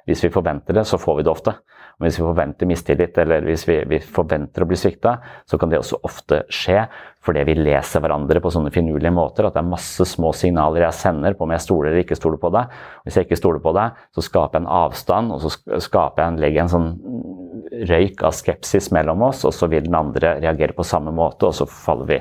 [0.08, 1.52] hvis vi forventer det, så får vi det ofte.
[1.98, 5.68] Og hvis vi forventer mistillit, eller hvis vi, vi forventer å bli svikta, så kan
[5.68, 6.84] det også ofte skje
[7.26, 9.44] fordi vi leser hverandre på sånne finurlige måter.
[9.44, 12.40] At det er masse små signaler jeg sender på om jeg stoler eller ikke stoler
[12.40, 12.72] på deg.
[13.04, 16.32] Hvis jeg ikke stoler på deg, så skaper jeg en avstand, og så skaper jeg
[16.32, 16.88] en, legger en sånn
[17.86, 21.54] røyk av skepsis mellom oss, og så vil den andre reagere på samme måte, og
[21.56, 22.18] så faller vi,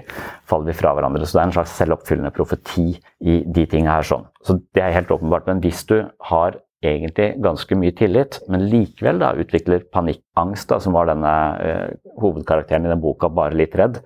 [0.49, 1.25] faller vi fra hverandre.
[1.25, 4.07] Så det er en slags selvoppfyllende profeti i de tingene her.
[4.07, 4.27] sånn.
[4.45, 5.47] Så det er helt åpenbart.
[5.49, 10.93] Men hvis du har egentlig ganske mye tillit, men likevel da utvikler panikkangst, da, som
[10.93, 11.85] var denne eh,
[12.21, 14.01] hovedkarakteren i den boka, bare litt redd,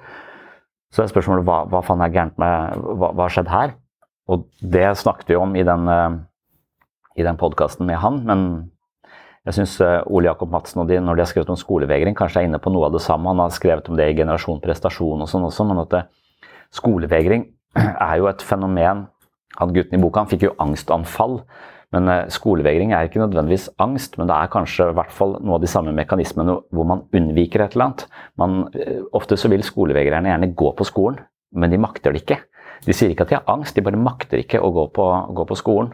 [0.92, 3.78] så er spørsmålet hva, hva faen er gærent med Hva har skjedd her?
[4.32, 6.20] Og det snakket vi om i den, uh,
[7.18, 8.44] den podkasten med han, men
[9.48, 12.44] jeg syns uh, Ole Jakob Madsen og de, når de har skrevet om skolevegring, kanskje
[12.44, 13.32] er inne på noe av det samme.
[13.32, 16.04] Han har skrevet om det i Generasjon prestasjon og sånn også, men at det,
[16.78, 17.48] skolevegring
[17.82, 19.08] er jo et fenomen
[19.60, 21.42] Han gutten i boka han fikk jo angstanfall
[21.92, 25.58] men eh, skolevegring er ikke nødvendigvis angst, men det er kanskje i hvert fall noe
[25.58, 28.06] av de samme mekanismene hvor man unnviker et eller annet.
[28.40, 31.20] Man, eh, ofte så vil skolevegrerne gjerne gå på skolen,
[31.52, 32.40] men de makter det ikke.
[32.86, 35.48] De sier ikke at de har angst, de bare makter ikke å gå på, gå
[35.50, 35.92] på skolen.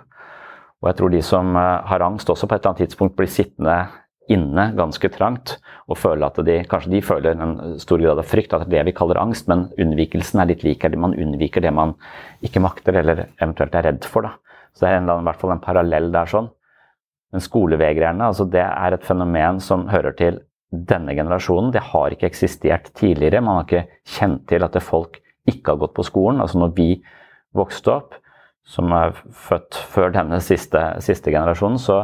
[0.83, 3.31] Og jeg tror de som eh, har angst også på et eller annet tidspunkt blir
[3.31, 3.77] sittende
[4.27, 5.55] inne ganske trangt
[5.87, 8.83] og føle at de kanskje de føler en stor grad av frykt, at det er
[8.83, 10.83] det vi kaller angst, men unnvikelsen er litt lik.
[10.99, 11.95] Man unnviker det man
[12.43, 14.27] ikke makter eller eventuelt er redd for.
[14.27, 14.35] da.
[14.75, 16.51] Så det er en, i hvert fall en parallell der sånn.
[17.31, 21.71] Men skolevegrerne, altså det er et fenomen som hører til denne generasjonen.
[21.71, 23.41] Det har ikke eksistert tidligere.
[23.43, 26.43] Man har ikke kjent til at folk ikke har gått på skolen.
[26.43, 26.89] Altså når vi
[27.55, 28.17] vokste opp,
[28.67, 29.15] som er
[29.47, 32.01] født før denne siste, siste generasjonen, så,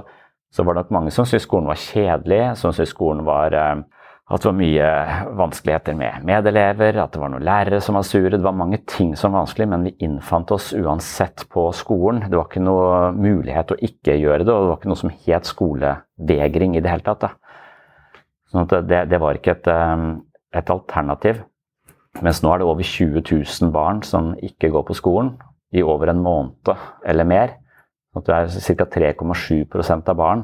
[0.54, 3.84] så, var det nok mange som syntes skolen var kjedelig, som syntes skolen var eh,
[4.32, 4.90] at det var mye
[5.36, 8.32] vanskeligheter med medelever, at det var noen lærere som var sure.
[8.32, 12.24] Det var mange ting som var vanskelig, men vi innfant oss uansett på skolen.
[12.32, 15.14] Det var ikke noe mulighet å ikke gjøre det, og det var ikke noe som
[15.28, 17.28] het skolevegring i det hele tatt.
[17.28, 17.34] Da.
[18.50, 20.08] Sånn at det, det var ikke et, um,
[20.56, 21.44] et, alternativ.
[22.24, 25.36] Mens nå er det over 20 000 barn som ikke går på skolen
[25.74, 26.74] i over en måned
[27.10, 27.56] eller mer.
[28.14, 28.90] Sånn at det er ca.
[29.00, 30.44] 3,7% av barn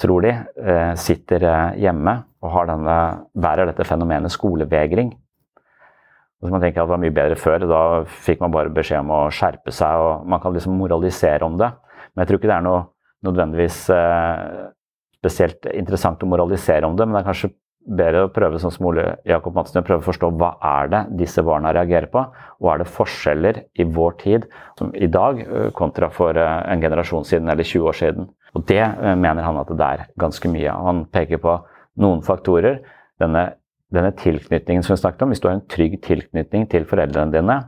[0.00, 0.30] tror de,
[0.64, 2.96] eh, sitter eh, hjemme og denne,
[3.36, 5.12] bærer dette fenomenet skolevegring.
[6.40, 7.66] Og så man tenker at Det var mye bedre før.
[7.68, 9.92] Da fikk man bare beskjed om å skjerpe seg.
[9.92, 11.68] og Man kan liksom moralisere om det.
[12.14, 12.86] Men jeg tror ikke det er noe
[13.22, 14.70] nødvendigvis eh,
[15.20, 17.06] spesielt interessant å moralisere om det.
[17.06, 20.30] Men det er kanskje bedre å prøve sånn som Ole Jakob Madsen, prøve å forstå
[20.38, 22.22] hva er det disse barna reagerer på.
[22.60, 24.46] Og er det forskjeller i vår tid
[24.78, 25.40] som i dag
[25.76, 28.28] kontra for en generasjon siden eller 20 år siden.
[28.56, 30.74] Og det eh, mener han at det er ganske mye.
[30.86, 31.56] Han peker på
[32.02, 32.80] noen faktorer.
[33.20, 33.44] Denne,
[33.92, 37.58] denne tilknytningen som vi snakket om, hvis du har en trygg tilknytning til foreldrene dine,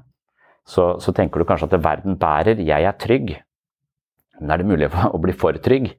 [0.69, 3.35] så, så tenker du kanskje at verden bærer, jeg er trygg.
[4.41, 5.93] Men er det mulig å bli for trygg?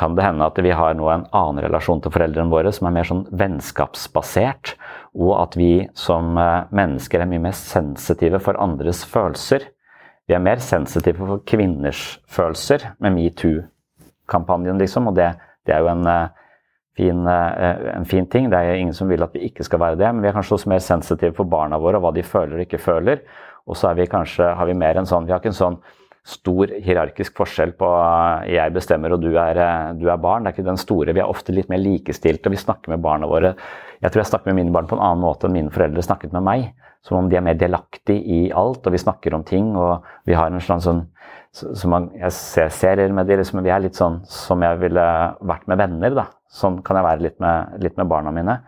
[0.00, 2.94] Kan det hende at vi har nå en annen relasjon til foreldrene våre som er
[2.96, 4.72] mer sånn vennskapsbasert,
[5.12, 9.66] og at vi som eh, mennesker er mye mer sensitive for andres følelser?
[10.24, 13.66] Vi er mer sensitive for kvinners følelser med metoo
[14.30, 15.10] kampanjen, liksom.
[15.10, 15.34] Og det,
[15.68, 16.32] det er jo en, eh,
[16.96, 18.48] fin, eh, en fin ting.
[18.48, 20.56] Det er ingen som vil at vi ikke skal være det, men vi er kanskje
[20.56, 23.20] også mer sensitive for barna våre og hva de føler og ikke føler.
[23.68, 25.82] Og så er vi kanskje, har vi mer en sånn Vi har ikke en sånn
[26.26, 29.60] stor hierarkisk forskjell på eh, jeg bestemmer og du er,
[29.98, 30.44] du er, barn.
[30.44, 31.14] Det er ikke den store.
[31.16, 32.52] Vi er ofte litt mer likestilte.
[32.52, 33.54] Vi snakker med barna våre.
[34.00, 36.36] Jeg tror jeg snakker med mine barn på en annen måte enn mine foreldre snakket
[36.36, 36.70] med meg.
[37.06, 39.72] Som om de er mer delaktige i alt, og vi snakker om ting.
[39.76, 41.06] Og vi har en slags sånn
[41.50, 45.06] som man, jeg ser serier med de, liksom, vi er litt sånn som jeg ville
[45.50, 46.14] vært med venner.
[46.14, 46.26] da.
[46.50, 48.60] Sånn kan jeg være litt med, litt med barna mine.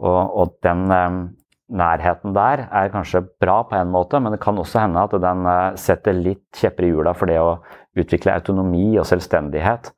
[0.00, 1.08] Og, og den eh,
[1.70, 5.46] nærheten der er kanskje bra på en måte, men det kan også hende at den
[5.46, 7.58] eh, setter litt kjepper i hjula for det å
[7.98, 9.94] utvikle autonomi og selvstendighet.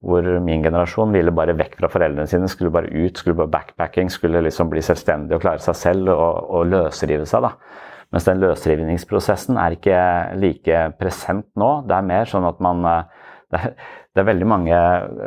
[0.00, 4.08] hvor min generasjon ville bare vekk fra foreldrene sine, skulle bare ut, skulle bare backpacking,
[4.08, 7.44] skulle liksom bli selvstendig og klare seg selv og, og løsrive seg.
[7.44, 7.50] da.
[8.10, 9.98] Mens den løsrivningsprosessen er ikke
[10.40, 11.68] like present nå.
[11.84, 12.80] Det er mer sånn at man
[13.50, 13.74] det er,
[14.14, 14.80] det er, veldig mange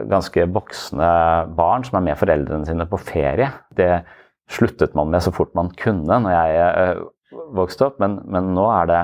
[0.09, 1.11] ganske voksne
[1.53, 3.49] barn som er med foreldrene sine på ferie.
[3.75, 3.91] Det
[4.53, 7.03] sluttet man med så fort man kunne når jeg øh,
[7.57, 9.01] vokste opp, men, men nå er det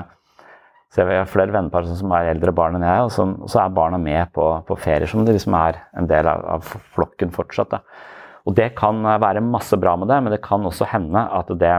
[0.90, 3.74] så jeg har flere vennepar som er eldre barn enn jeg, og, som, så er
[3.74, 7.76] barna med på, på ferier som det liksom er en del av, av flokken fortsatt.
[7.76, 7.78] Da.
[8.42, 11.76] Og det kan være masse bra med det, men det kan også hende at det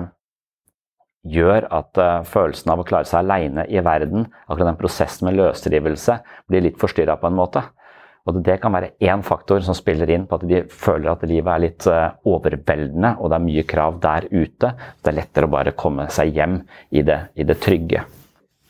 [1.28, 5.38] gjør at uh, følelsen av å klare seg aleine i verden, akkurat den prosessen med
[5.38, 6.18] løsrivelse,
[6.50, 7.66] blir litt forstyrra på en måte.
[8.30, 11.50] Og det kan være én faktor som spiller inn på at de føler at livet
[11.50, 14.74] er litt uh, overveldende, og det er mye krav der ute.
[14.78, 16.60] Så det er lettere å bare komme seg hjem
[16.94, 18.04] i det, i det trygge.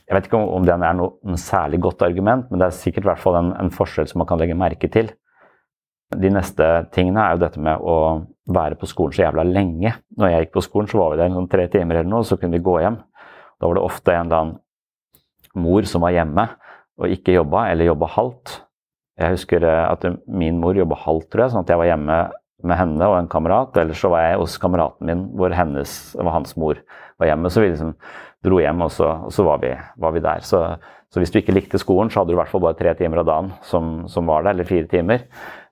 [0.07, 3.21] Jeg vet ikke om den er noe særlig godt argument, men det er sikkert hvert
[3.23, 5.11] fall en, en forskjell som man kan legge merke til.
[6.11, 7.95] De neste tingene er jo dette med å
[8.51, 9.93] være på skolen så jævla lenge.
[10.19, 12.35] Når jeg gikk på skolen, så var vi der sånn tre timer eller noe, så
[12.39, 12.99] kunne vi gå hjem.
[13.59, 16.47] Da var det ofte en eller annen mor som var hjemme
[17.01, 18.57] og ikke jobba, eller jobba halvt.
[19.21, 22.21] Jeg husker eh, at min mor jobba halvt, tror jeg, sånn at jeg var hjemme
[22.61, 23.77] med henne og en kamerat.
[23.81, 26.81] Eller så var jeg hos kameraten min hvor hennes, hans mor
[27.21, 27.51] var hjemme.
[27.53, 27.95] Så vi liksom
[28.45, 30.45] dro hjem, og så, og så var, vi, var, vi, der.
[30.45, 30.63] Så,
[31.11, 33.21] så, hvis du ikke likte skolen, så hadde du i hvert fall bare tre timer
[33.21, 35.27] av dagen som, som var der, eller fire timer.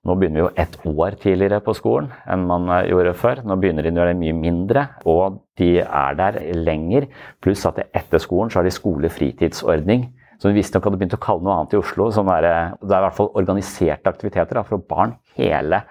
[0.08, 3.42] Nå begynner vi jo ett år tidligere på skolen enn man eh, gjorde før.
[3.44, 7.10] Nå begynner de å gjøre det mye mindre, og de er der lenger.
[7.44, 10.08] Pluss at etter skolen så har de skolefritidsordning.
[10.40, 12.08] Så vi visstnok hadde begynt å kalle noe annet i Oslo.
[12.16, 12.48] Sånn der,
[12.80, 15.84] det er i hvert fall organiserte aktiviteter da, for barn hele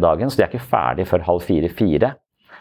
[0.00, 0.32] dagen.
[0.32, 2.14] Så de er ikke ferdig før halv fire-fire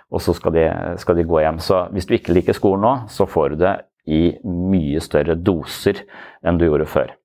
[0.10, 0.66] og så skal de,
[0.98, 1.62] skal de, gå hjem.
[1.62, 3.76] Så hvis du ikke liker skolen nå, så får du det
[4.10, 6.04] i mye større doser
[6.42, 7.16] enn du gjorde før.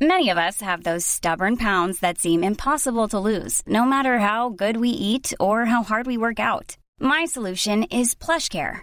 [0.00, 4.50] Many of us have those stubborn pounds that seem impossible to lose, no matter how
[4.50, 6.76] good we eat or how hard we work out.
[7.00, 8.82] My solution is PlushCare.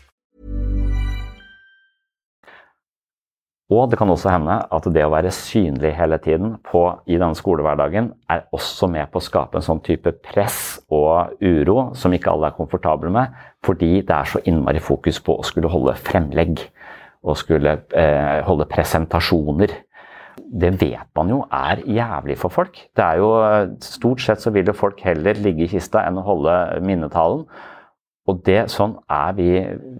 [3.71, 7.37] Og det kan også hende at det å være synlig hele tiden på, i denne
[7.39, 12.33] skolehverdagen er også med på å skape en sånn type press og uro som ikke
[12.33, 13.31] alle er komfortable med,
[13.63, 16.65] fordi det er så innmari fokus på å skulle holde fremlegg
[17.21, 19.77] og skulle eh, holde presentasjoner.
[20.51, 22.75] Det vet man jo er jævlig for folk.
[22.97, 23.29] Det er jo,
[23.85, 27.45] Stort sett så vil jo folk heller ligge i kista enn å holde minnetalen.
[28.29, 29.49] Og det, sånn er vi,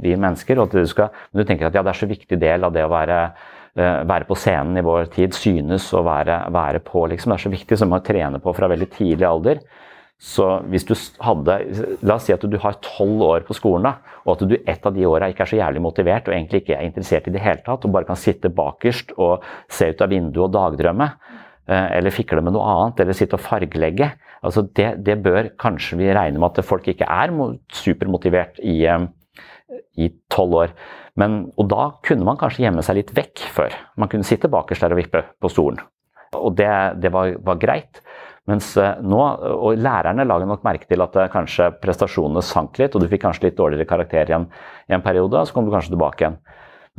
[0.04, 0.60] vi mennesker.
[0.60, 2.92] og du skal, du tenker at ja, det er så viktig del av det å
[2.92, 3.24] være
[3.76, 7.06] være på scenen i vår tid, synes å være, være på.
[7.12, 7.32] Liksom.
[7.32, 9.62] Det er så viktig, som å trene på fra veldig tidlig alder.
[10.22, 10.92] Så hvis du
[11.26, 11.56] hadde
[12.06, 14.84] La oss si at du har tolv år på skolen, da, og at du et
[14.86, 17.42] av de åra ikke er så jævlig motivert og egentlig ikke er interessert i det
[17.42, 21.08] hele tatt, og bare kan sitte bakerst og se ut av vinduet og dagdrømme,
[21.66, 24.12] eh, eller fikle med noe annet, eller sitte og fargelegge
[24.46, 27.34] altså det, det bør kanskje vi regne med at folk ikke er
[27.78, 29.08] supermotivert eh,
[29.98, 30.76] i tolv år.
[31.20, 33.76] Men, og da kunne man kanskje gjemme seg litt vekk før.
[34.00, 35.82] Man kunne sitte bakerst der og vippe på stolen.
[36.38, 36.72] Og det,
[37.04, 38.00] det var, var, greit.
[38.50, 39.20] Mens eh, nå,
[39.52, 43.26] og lærerne lager nok merke til at eh, kanskje prestasjonene sank litt, og du fikk
[43.26, 44.48] kanskje litt dårligere karakter igjen
[44.88, 46.40] i en periode, og så kom du kanskje tilbake igjen.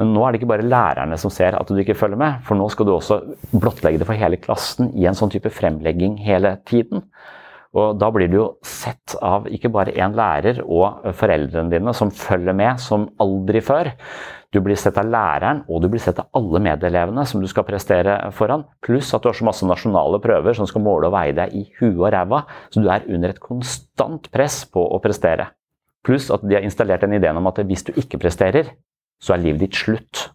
[0.01, 2.57] Men nå er det ikke bare lærerne som ser at du ikke følger med, for
[2.57, 3.19] nå skal du også
[3.53, 7.05] blottlegge det for hele klassen i en sånn type fremlegging hele tiden.
[7.73, 12.13] Og da blir du jo sett av ikke bare én lærer og foreldrene dine som
[12.13, 13.95] følger med som aldri før.
[14.53, 17.65] Du blir sett av læreren, og du blir sett av alle medelevene som du skal
[17.65, 18.67] prestere foran.
[18.85, 21.65] Pluss at du har så masse nasjonale prøver som skal måle og veie deg i
[21.79, 22.43] huet og ræva.
[22.69, 25.49] Så du er under et konstant press på å prestere.
[26.05, 28.75] Pluss at de har installert den ideen om at hvis du ikke presterer,
[29.23, 30.27] så er livet ditt slutt.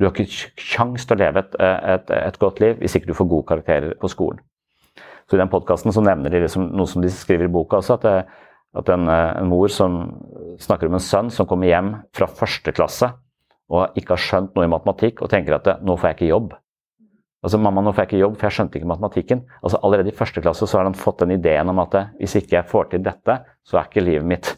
[0.00, 3.14] Du har ikke kjangs til å leve et, et, et, godt liv hvis ikke du
[3.14, 4.42] får gode karakterer på skolen.
[5.28, 8.06] Så I den podkasten nevner de liksom, noe som de skriver i boka også, at,
[8.06, 8.48] det,
[8.78, 10.02] at en, en, mor som
[10.60, 13.12] snakker om en sønn som kommer hjem fra første klasse
[13.72, 16.56] og ikke har skjønt noe i matematikk, og tenker at 'nå får jeg ikke jobb'.
[17.42, 19.44] Altså, 'Mamma, nå får jeg ikke jobb, for jeg skjønte ikke matematikken'.
[19.62, 22.56] Altså, Allerede i første klasse så har han fått den ideen om at hvis ikke
[22.56, 24.56] jeg får til dette, så er ikke livet mitt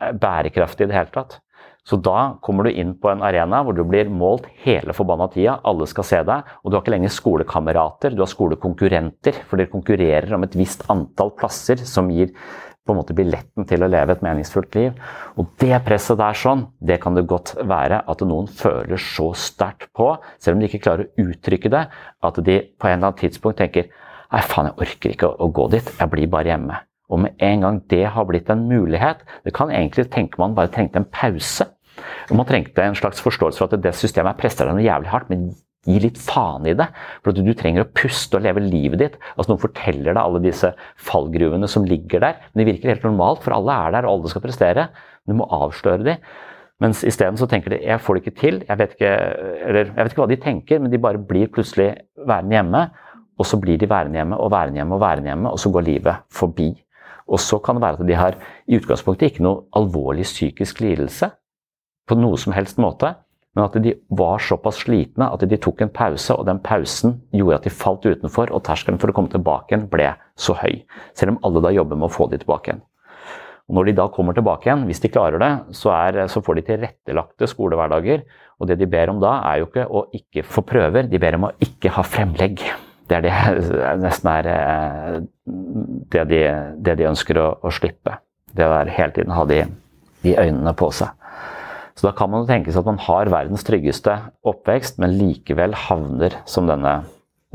[0.00, 1.40] eh, bærekraftig i det hele tatt.
[1.84, 5.58] Så da kommer du inn på en arena hvor du blir målt hele forbanna tida,
[5.68, 9.72] alle skal se deg, og du har ikke lenger skolekamerater, du har skolekonkurrenter, for dere
[9.72, 12.32] konkurrerer om et visst antall plasser som gir
[12.84, 14.96] på en måte billetten til å leve et meningsfullt liv.
[15.40, 19.90] Og det presset der sånn, det kan det godt være at noen føler så sterkt
[19.96, 21.84] på, selv om de ikke klarer å uttrykke det,
[22.24, 23.92] at de på en eller annen tidspunkt tenker
[24.34, 26.78] Nei, faen, jeg orker ikke å, gå dit, jeg blir bare hjemme.
[27.14, 30.72] Og med en gang det har blitt en mulighet Det kan egentlig tenke man bare
[30.74, 31.68] trengte en pause.
[32.30, 35.30] Og Man trengte en slags forståelse for at det systemet presser deg noe jævlig hardt,
[35.30, 35.52] men
[35.84, 36.86] gi litt faen i det.
[37.24, 39.18] For du trenger å puste og leve livet ditt.
[39.34, 40.72] Altså Noen forteller deg alle disse
[41.10, 42.40] fallgruvene som ligger der.
[42.52, 44.88] Men det virker helt normalt, for alle er der, og alle skal prestere.
[45.28, 46.28] Du må avsløre dem.
[46.82, 48.62] Mens isteden så tenker de jeg får det ikke til.
[48.66, 49.12] Jeg vet ikke,
[49.68, 51.92] eller, jeg vet ikke hva de tenker, men de bare blir plutselig
[52.26, 52.86] værende hjemme.
[53.38, 55.86] Og så blir de værende hjemme og værende hjemme og værende hjemme, og så går
[55.86, 56.72] livet forbi.
[57.30, 61.30] Og så kan det være at de har i utgangspunktet ikke noe alvorlig psykisk lidelse
[62.08, 63.14] på noe som helst måte,
[63.54, 67.60] men at de var såpass slitne at de tok en pause, og den pausen gjorde
[67.60, 70.82] at de falt utenfor, og terskelen for å komme tilbake igjen ble så høy.
[71.14, 72.82] Selv om alle da jobber med å få de tilbake igjen.
[73.64, 76.58] Og når de da kommer tilbake igjen, hvis de klarer det, så, er, så får
[76.58, 78.26] de tilrettelagte skolehverdager.
[78.60, 81.38] Og det de ber om da, er jo ikke å ikke få prøver, de ber
[81.38, 82.66] om å ikke ha fremlegg.
[83.08, 83.32] Det er det
[84.04, 85.18] nesten er eh,
[86.14, 86.44] det de,
[86.86, 88.18] det de ønsker å, å, slippe.
[88.54, 89.64] Det å hele tiden ha de,
[90.24, 91.12] de øynene på seg.
[91.94, 96.40] Så da kan man tenke seg at man har verdens tryggeste oppvekst, men likevel havner
[96.50, 97.02] som denne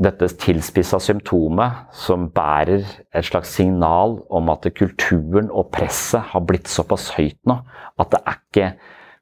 [0.00, 6.70] dette tilspissa symptomet som bærer et slags signal om at kulturen og presset har blitt
[6.72, 7.58] såpass høyt nå
[8.00, 8.70] at det er ikke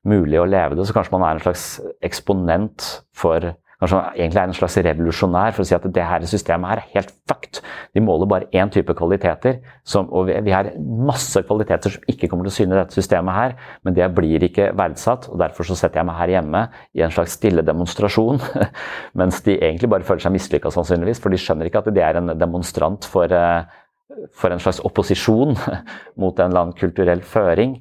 [0.08, 0.86] mulig å leve det.
[0.86, 1.64] Så kanskje man er en slags
[2.04, 6.24] eksponent for kanskje han egentlig er en slags revolusjonær for å si at det her
[6.26, 7.60] systemet her er helt fucked.
[7.94, 12.48] De måler bare én type kvaliteter, som, og vi har masse kvaliteter som ikke kommer
[12.48, 13.56] til å syne i dette systemet her,
[13.86, 15.30] men det blir ikke verdsatt.
[15.30, 16.64] og Derfor så setter jeg meg her hjemme
[16.98, 18.42] i en slags stille demonstrasjon,
[19.20, 22.18] mens de egentlig bare føler seg mislykka, sannsynligvis, for de skjønner ikke at de er
[22.18, 25.54] en demonstrant for, eh, for en slags opposisjon
[26.20, 27.78] mot en eller annen kulturell føring.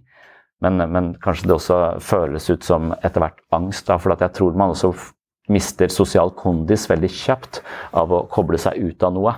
[0.62, 3.86] Men, men, kanskje det også føles ut som etter hvert angst.
[3.90, 4.90] Da, for jeg tror man også
[5.52, 7.62] mister sosial kondis veldig kjapt
[7.96, 9.34] av å koble seg ut av noe.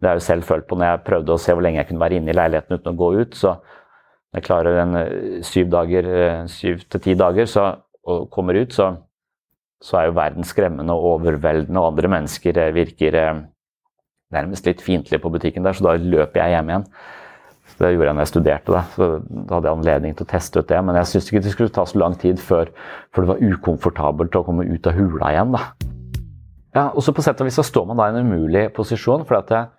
[0.00, 1.90] Det har jeg jo selv følt på når jeg prøvde å se hvor lenge jeg
[1.90, 3.36] kunne være inne i leiligheten uten å gå ut.
[3.36, 7.66] Så når jeg klarer en eh, syv dager, eh, syv til ti dager så,
[8.08, 8.92] og kommer ut, så,
[9.82, 13.18] så, er jo verden skremmende og overveldende, og andre mennesker eh, virker
[14.30, 16.86] nærmest litt fiendtlige på butikken der, så da løper jeg hjem igjen.
[17.80, 18.82] Det gjorde jeg når jeg studerte, da.
[18.92, 20.80] så da hadde jeg anledning til å teste ut det.
[20.84, 22.68] Men jeg syntes ikke det skulle ta så lang tid før,
[23.14, 25.54] før det var ukomfortabelt å komme ut av hula igjen.
[25.56, 25.62] da.
[26.76, 29.24] Ja, og så På sett og vis så står man da i en umulig posisjon.
[29.24, 29.72] for at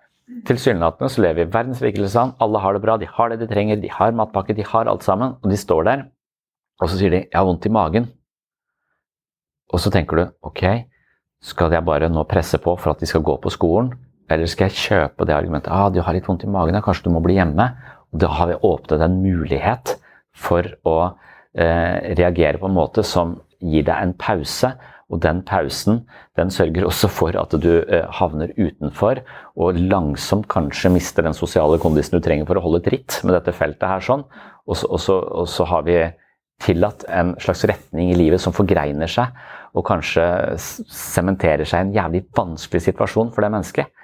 [0.46, 2.34] Tilsynelatende så lever vi i verdens rikeste land.
[2.40, 5.04] Alle har det bra, de har det de trenger, de har matpakke, de har alt
[5.04, 5.36] sammen.
[5.42, 6.04] Og de står der,
[6.80, 8.08] og så sier de 'jeg har vondt i magen'.
[9.72, 10.84] Og så tenker du 'ok,
[11.40, 13.92] skal jeg bare nå presse på for at de skal gå på skolen'?
[14.32, 17.14] Eller skal jeg kjøpe det argumentet ah, du har litt vondt i magen, kanskje du
[17.14, 17.68] må bli hjemme.
[18.12, 19.96] Da har vi åpnet en mulighet
[20.36, 24.72] for å eh, reagere på en måte som gir deg en pause.
[25.12, 26.06] Og den pausen
[26.40, 29.20] den sørger også for at du eh, havner utenfor
[29.60, 33.52] og langsomt kanskje mister den sosiale kondisen du trenger for å holde tritt med dette
[33.56, 34.00] feltet her.
[34.00, 34.24] sånn.
[34.64, 35.98] Og så, og så, og så har vi
[36.62, 39.34] tillatt en slags retning i livet som forgreiner seg
[39.72, 40.24] og kanskje
[40.60, 44.01] sementerer seg i en jævlig vanskelig situasjon for det mennesket.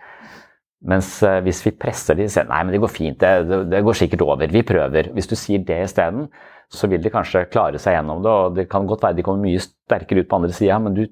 [0.86, 3.98] Mens eh, hvis vi presser de sier nei, men det går fint, det, det, går
[3.98, 5.10] sikkert over, vi prøver.
[5.14, 6.28] Hvis du sier det isteden,
[6.70, 8.30] så vil de kanskje klare seg gjennom det.
[8.32, 11.04] og Det kan godt være de kommer mye sterkere ut på andre sida, men du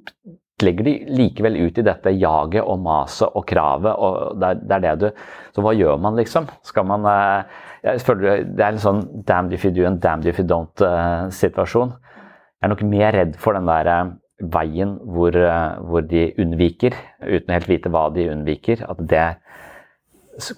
[0.62, 3.90] legger de likevel ut i dette jaget og maset og kravet.
[3.92, 5.24] og det er, det er, det du,
[5.56, 6.46] Så hva gjør man, liksom?
[6.64, 10.22] Skal man eh, jeg føler Det er en sånn damn if you do and damn
[10.22, 11.90] if you don't-situasjon.
[11.90, 12.22] Eh,
[12.56, 14.14] jeg er nok mer redd for den der
[14.52, 15.36] veien hvor,
[15.88, 18.82] hvor de unnviker, uten å helt vite hva de unnviker.
[18.88, 19.26] At det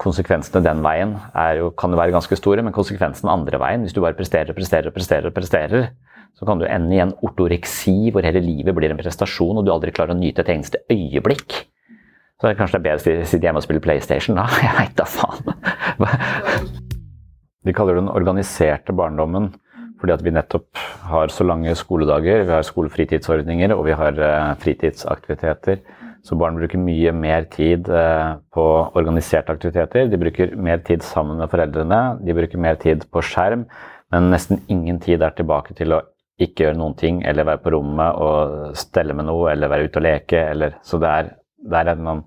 [0.01, 1.15] konsekvensene den veien
[1.59, 4.59] jo, kan jo være ganske store, men konsekvensen andre veien, hvis du bare presterer og
[4.59, 5.89] presterer presterer, presterer,
[6.39, 9.73] så kan du ende i en ortoreksi hvor hele livet blir en prestasjon, og du
[9.75, 11.65] aldri klarer å nyte et eneste øyeblikk.
[12.39, 14.45] Så det er kanskje det er bedre å sitte hjemme og spille PlayStation da.
[14.63, 15.49] Jeg veit da faen.
[17.67, 19.51] Vi kaller det den organiserte barndommen
[19.99, 20.79] fordi at vi nettopp
[21.11, 25.81] har så lange skoledager, vi har skolefritidsordninger og vi har uh, fritidsaktiviteter.
[26.27, 28.65] Så barn bruker mye mer tid uh, på
[28.99, 30.11] organiserte aktiviteter.
[30.11, 33.67] De bruker mer tid sammen med foreldrene, de bruker mer tid på skjerm,
[34.13, 36.03] men nesten ingen tid er tilbake til å
[36.43, 40.01] ikke gjøre noen ting, eller være på rommet og stelle med noe, eller være ute
[40.01, 40.43] og leke.
[40.53, 41.33] Eller, så det er,
[41.67, 42.23] det er en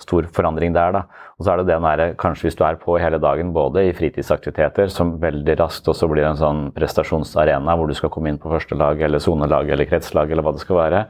[0.00, 0.92] stor forandring der.
[0.92, 1.04] da.
[1.38, 3.94] Og så er det den der, kanskje hvis du er på hele dagen, både i
[3.96, 8.52] fritidsaktiviteter, som veldig raskt også blir en sånn prestasjonsarena hvor du skal komme inn på
[8.52, 11.02] første lag, eller sonelag, eller kretslag, eller hva det skal være.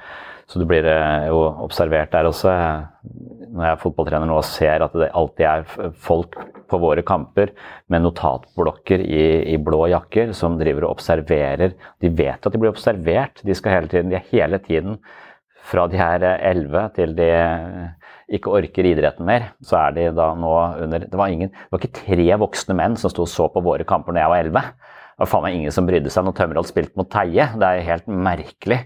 [0.50, 2.52] Så du blir eh, jo observert der også.
[2.52, 6.38] Eh, når jeg er fotballtrener nå og ser at det alltid er folk
[6.70, 7.52] på våre kamper
[7.92, 11.76] med notatblokker i, i, blå jakker som driver og observerer.
[12.02, 13.44] De vet at de blir observert.
[13.46, 14.98] De skal hele tiden, de er hele tiden
[15.64, 17.30] fra de er 11 eh, til de
[18.34, 20.52] ikke orker idretten mer, så er de da nå
[20.84, 23.62] under Det var, ingen, det var ikke tre voksne menn som sto og så på
[23.64, 24.68] våre kamper når jeg var 11
[25.20, 27.46] var faen meg ingen som brydde seg når Tømmerholt spilte mot Teie.
[27.54, 28.80] Det er jo helt merkelig.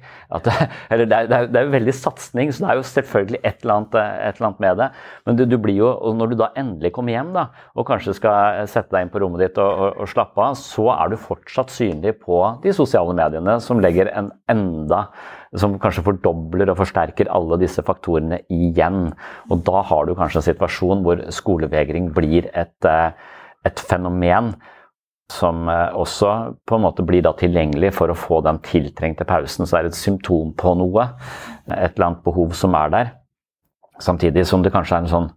[0.45, 0.55] Det,
[1.09, 3.99] det er, det er jo veldig satsing, så det er jo selvfølgelig et eller annet,
[3.99, 4.91] et eller annet med det.
[5.29, 8.16] Men du, du, blir jo, og når du da endelig kommer hjem da, og kanskje
[8.18, 11.18] skal sette deg inn på rommet ditt og, og, og slappe av, så er du
[11.20, 15.07] fortsatt synlig på de sosiale mediene som legger en enda
[15.57, 19.09] som kanskje fordobler og forsterker alle disse faktorene igjen.
[19.49, 23.12] Og da har du kanskje en situasjon hvor skolevegring blir et, eh,
[23.64, 24.53] et fenomen
[25.33, 26.33] som eh, også
[26.66, 29.66] på en måte blir da tilgjengelig for å få den tiltrengte pausen.
[29.66, 31.11] Så det er et symptom på noe,
[31.68, 33.14] et eller annet behov som er der.
[34.03, 35.31] Samtidig som det kanskje er en sånn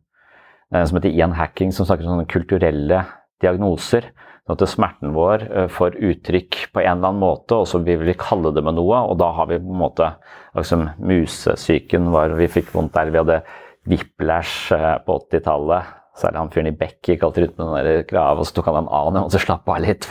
[0.74, 3.04] eh, som heter Ian Hacking, som snakker om sånne kulturelle
[3.44, 4.12] diagnoser.
[4.48, 8.06] Sånn at smerten vår eh, får uttrykk på en eller annen måte, og så vil
[8.08, 9.04] vi kalle det med noe.
[9.12, 10.14] Og da har vi på en måte
[10.58, 13.12] liksom Musesyken var Vi fikk vondt der.
[13.12, 13.42] Vi hadde
[13.90, 14.72] whiplash
[15.06, 18.58] på 80-tallet Særlig han fyren i Beck gikk alltid rundt med den krava, og så
[18.58, 20.08] tok han en annen og så slapp av litt.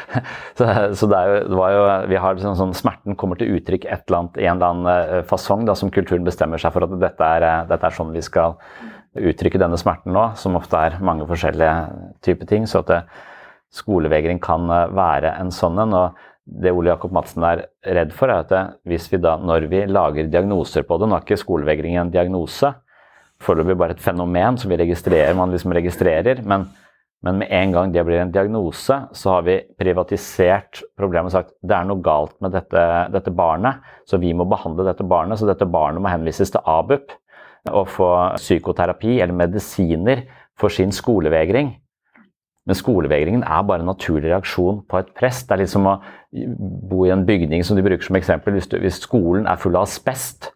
[0.58, 0.66] så,
[0.98, 4.18] så det, jo, det, jo vi har sånn, sånn, Smerten kommer til uttrykk et eller
[4.18, 7.30] annet, i en eller annen eh, fasong da, som kulturen bestemmer seg for at dette
[7.38, 8.58] er, eh, dette er sånn vi skal
[9.14, 11.76] uttrykke denne smerten nå, som ofte er mange forskjellige
[12.26, 12.66] typer ting.
[12.66, 13.24] Så at eh,
[13.78, 15.94] skolevegring kan være en sånn en.
[15.94, 17.62] og det Ole Jakob Madsen er
[17.96, 21.24] redd for, er at hvis vi da, når vi lager diagnoser på det Nå er
[21.24, 22.74] ikke skolevegring en diagnose,
[23.44, 26.40] foreløpig bare et fenomen som vi registrerer, man liksom registrerer.
[26.48, 26.66] Men,
[27.24, 31.54] men, med en gang det blir en diagnose, så har vi privatisert problemet og sagt
[31.62, 35.40] det er noe galt med dette, dette barnet, så vi må behandle dette barnet.
[35.40, 37.14] Så dette barnet må henvises til ABUP
[37.72, 40.26] og få psykoterapi eller medisiner
[40.60, 41.72] for sin skolevegring.
[42.64, 45.42] Men skolevegringen er bare en naturlig reaksjon på et press.
[45.44, 45.98] Det er litt som å
[46.88, 48.56] bo i en bygning som de bruker som eksempel.
[48.56, 50.48] Hvis, du, hvis skolen er full av asbest,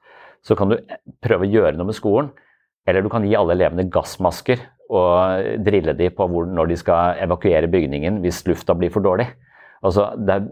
[0.45, 0.79] så kan du
[1.25, 2.31] prøve å gjøre noe med skolen.
[2.89, 7.21] Eller du kan gi alle elevene gassmasker og drille dem på hvor, når de skal
[7.27, 9.27] evakuere bygningen hvis lufta blir for dårlig.
[9.85, 10.47] Altså, er,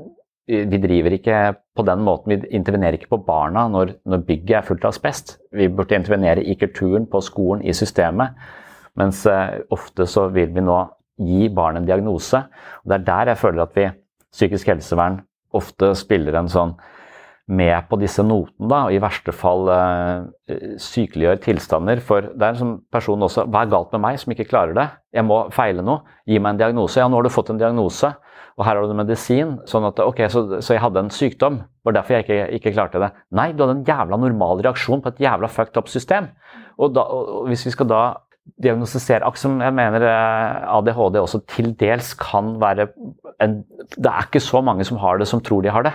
[0.47, 1.39] vi driver ikke
[1.77, 2.35] på den måten.
[2.35, 5.39] Vi intervenerer ikke på barna når, når bygget er fullt av asbest.
[5.57, 8.37] Vi burde intervenere i kulturen, på skolen, i systemet.
[8.97, 10.79] Mens eh, ofte så vil vi nå
[11.27, 12.43] gi barn en diagnose.
[12.85, 13.89] Og det er der jeg føler at vi,
[14.37, 15.19] psykisk helsevern,
[15.57, 16.77] ofte spiller en sånn
[17.47, 22.01] med på disse notene, da, og i verste fall eh, sykeliggjør tilstander.
[22.03, 24.75] For det er en sånn person også Hva er galt med meg som ikke klarer
[24.75, 24.87] det?
[25.15, 26.03] Jeg må feile noe.
[26.27, 26.99] Gi meg en diagnose.
[26.99, 28.11] Ja, nå har du fått en diagnose,
[28.57, 29.57] og her har du medisin.
[29.71, 31.63] Sånn at ok, så, så jeg hadde en sykdom.
[31.87, 33.13] Var derfor jeg ikke, ikke, klarte det.
[33.39, 36.33] Nei, du hadde en jævla normal reaksjon på et jævla fucked up system.
[36.81, 38.05] Og, da, og hvis vi skal da
[38.63, 42.89] diagnostisere Akkurat som jeg mener eh, ADHD også til dels kan være
[43.43, 43.57] en,
[43.97, 45.95] Det er ikke så mange som har det, som tror de har det.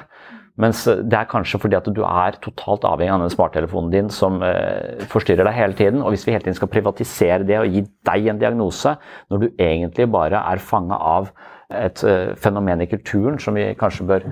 [0.59, 4.11] Mens eh, det er kanskje fordi at du er totalt avhengig av den smarttelefonen din
[4.13, 6.01] som eh, forstyrrer deg hele tiden.
[6.03, 8.97] Og hvis vi hele tiden skal privatisere det og gi deg en diagnose,
[9.31, 11.31] når du egentlig bare er fanga av
[11.71, 14.27] et eh, fenomen i kulturen som vi kanskje bør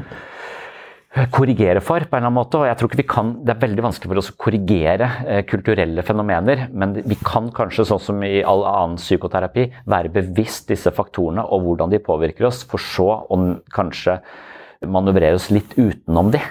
[1.34, 2.60] korrigere for på en eller annen måte.
[2.60, 5.42] og jeg tror ikke vi kan, Det er veldig vanskelig for oss å korrigere eh,
[5.44, 10.92] kulturelle fenomener, men vi kan kanskje, sånn som i all annen psykoterapi, være bevisst disse
[10.92, 13.40] faktorene og hvordan de påvirker oss, for så å
[13.74, 14.20] kanskje
[14.88, 16.42] manøvrere oss litt utenom de.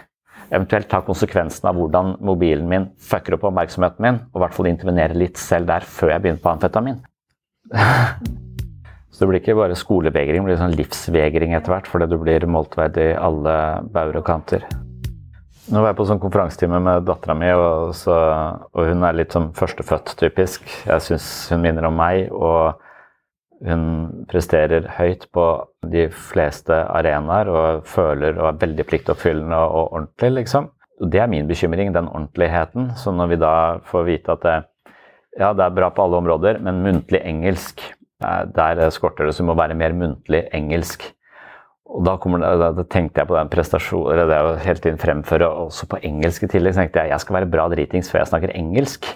[0.49, 4.70] Eventuelt ta konsekvensen av hvordan mobilen min fucker opp oppmerksomheten min, og i hvert fall
[4.70, 7.01] intervenere litt selv der før jeg begynner på amfetamin.
[9.12, 12.45] Så det blir ikke bare skolevegring, det blir sånn livsvegring etter hvert, fordi du blir
[12.49, 13.55] måltveid i alle
[13.91, 14.68] bauger og kanter.
[15.68, 19.51] Nå var jeg på sånn konferansetime med dattera mi, og, og, hun er litt som
[19.57, 20.70] førstefødt, typisk.
[20.87, 22.31] Jeg syns hun minner om meg.
[22.33, 22.79] og
[23.66, 25.44] Hun presterer høyt på
[25.90, 30.70] de fleste arenaer og føler og er veldig pliktoppfyllende og ordentlig, liksom.
[31.02, 32.92] Og det er min bekymring, den ordentligheten.
[32.98, 33.54] Så når vi da
[33.86, 34.56] får vite at det,
[35.38, 37.82] ja, det er bra på alle områder, men muntlig engelsk,
[38.18, 41.06] der skorter det, så det må være mer muntlig engelsk.
[41.88, 45.48] Og da, det, da, tenkte jeg på den prestasjonen, eller det å hele tiden fremføre
[45.64, 46.74] også på engelsk i tillegg.
[46.76, 49.09] Så tenkte jeg jeg skal være bra dritings før jeg snakker engelsk.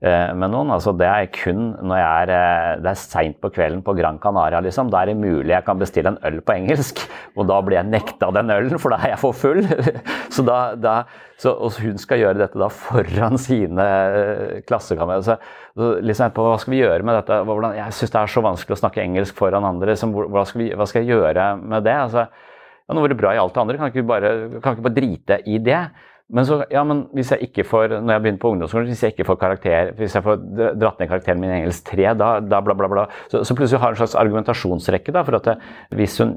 [0.00, 0.70] Eh, med noen.
[0.72, 4.16] Altså, det er kun når jeg er, eh, det er seint på kvelden på Gran
[4.18, 4.62] Canaria.
[4.64, 4.88] Liksom.
[4.88, 7.02] Da er det mulig jeg kan bestille en øl på engelsk,
[7.36, 9.60] og da blir jeg nekta den ølen, for da er jeg for full.
[10.34, 10.94] Så da, da,
[11.36, 15.40] så, og hun skal gjøre dette da foran sine eh, klassekamerater.
[15.76, 17.40] Liksom hva skal vi gjøre med dette?
[17.48, 19.96] Hvordan, jeg syns det er så vanskelig å snakke engelsk foran andre.
[19.98, 21.96] Så, hva, skal vi, hva, skal jeg gjøre med det?
[22.06, 24.32] Altså, ja, nå var det bra i alt det andre, kan ikke bare,
[24.62, 25.82] kan ikke bare drite i det?
[26.30, 29.14] Men så, ja, men hvis jeg ikke får, når jeg begynner på ungdomsskolen, hvis jeg
[29.16, 30.36] ikke får karakter, hvis jeg får
[30.78, 33.06] dratt ned karakteren min i engelsk 3, da, da bla, bla, bla.
[33.32, 35.14] Så, så plutselig har hun en slags argumentasjonsrekke.
[35.16, 35.56] da, for at det,
[35.98, 36.36] Hvis hun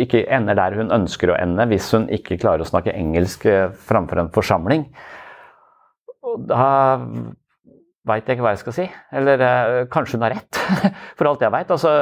[0.00, 3.68] ikke ender der hun ønsker å ende, hvis hun ikke klarer å snakke engelsk eh,
[3.88, 4.86] framfor en forsamling,
[6.48, 6.68] da
[8.08, 8.86] veit jeg ikke hva jeg skal si.
[9.20, 10.60] Eller eh, kanskje hun har rett,
[11.18, 11.74] for alt jeg veit.
[11.76, 11.92] Altså,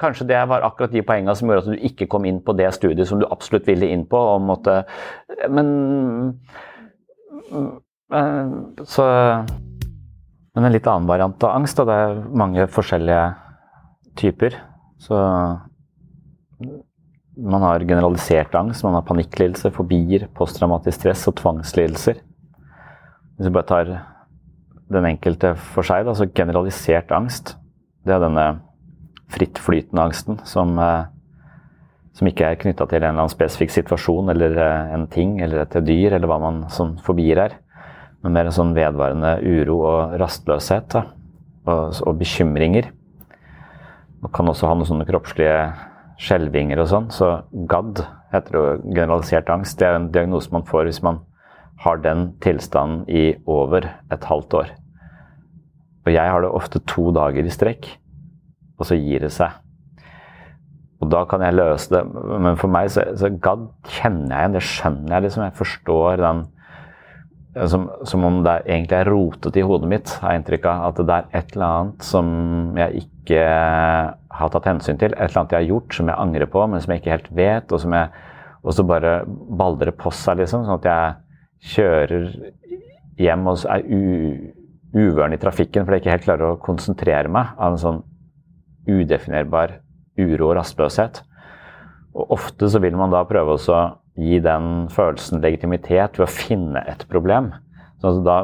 [0.00, 2.68] kanskje det var akkurat de poengene som gjorde at du ikke kom inn på det
[2.76, 4.20] studiet som du absolutt ville inn på.
[4.34, 4.82] og måtte,
[5.48, 5.72] Men
[7.52, 9.04] så
[10.52, 11.78] Men en litt annen variant av angst.
[11.78, 11.84] Da.
[11.88, 13.22] Det er mange forskjellige
[14.20, 14.58] typer.
[15.00, 15.16] Så
[17.36, 22.20] man har generalisert angst, man har panikklidelse, fobier, posttraumatisk stress og tvangslidelser.
[23.38, 23.92] Hvis vi bare tar
[24.92, 27.56] den enkelte for seg, da, så generalisert angst,
[28.04, 28.46] det er denne
[29.32, 31.08] frittflytende angsten som eh,
[32.16, 35.64] som ikke er knytta til en eller annen spesifikk situasjon eller eh, en ting eller
[35.64, 37.56] et dyr, eller hva man sånn forbier er.
[38.22, 41.06] Men mer en sånn vedvarende uro og rastløshet da.
[41.66, 42.92] og, og bekymringer.
[44.22, 45.56] Man kan også ha noen sånne kroppslige
[46.22, 47.08] skjelvinger og sånn.
[47.10, 47.32] Så
[47.66, 48.04] GAD
[48.34, 49.80] heter jo generalisert angst.
[49.80, 51.24] Det er en diagnose man får hvis man
[51.82, 54.70] har den tilstanden i over et halvt år.
[56.06, 57.88] Og jeg har det ofte to dager i strekk,
[58.78, 59.61] og så gir det seg.
[61.02, 62.02] Og da kan jeg løse det.
[62.14, 65.46] Men for meg så, så God kjenner jeg igjen, det skjønner jeg liksom.
[65.48, 66.44] Jeg forstår den
[67.68, 70.84] som, som, om det egentlig er rotet i hodet mitt, har jeg inntrykk av.
[70.88, 72.28] At det er et eller annet som
[72.78, 73.42] jeg ikke
[74.38, 75.12] har tatt hensyn til.
[75.12, 77.28] Et eller annet jeg har gjort som jeg angrer på, men som jeg ikke helt
[77.42, 77.74] vet.
[77.74, 78.24] Og, som jeg,
[78.62, 80.64] og så bare baller det på seg, liksom.
[80.68, 82.30] Sånn at jeg kjører
[83.20, 83.84] hjem og er
[84.92, 88.00] uvøren i trafikken fordi jeg ikke helt klarer å konsentrere meg av en sånn
[88.88, 89.76] udefinerbar
[90.20, 91.22] uro og rastløshet.
[92.12, 93.82] Og ofte så vil man da prøve å
[94.20, 97.52] gi den følelsen legitimitet ved å finne et problem.
[98.02, 98.42] Så da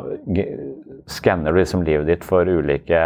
[1.10, 3.02] skanner du liksom livet ditt for ulike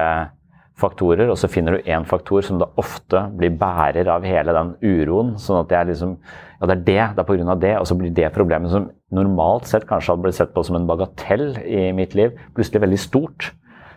[0.78, 4.72] faktorer, og så finner du én faktor som da ofte blir bærer av hele den
[4.82, 5.34] uroen.
[5.40, 6.16] Sånn at det er liksom
[6.62, 7.54] Ja, det er det, det er pga.
[7.58, 10.76] det, og så blir det problemet som normalt sett kanskje hadde blitt sett på som
[10.78, 13.48] en bagatell i mitt liv, plutselig veldig stort.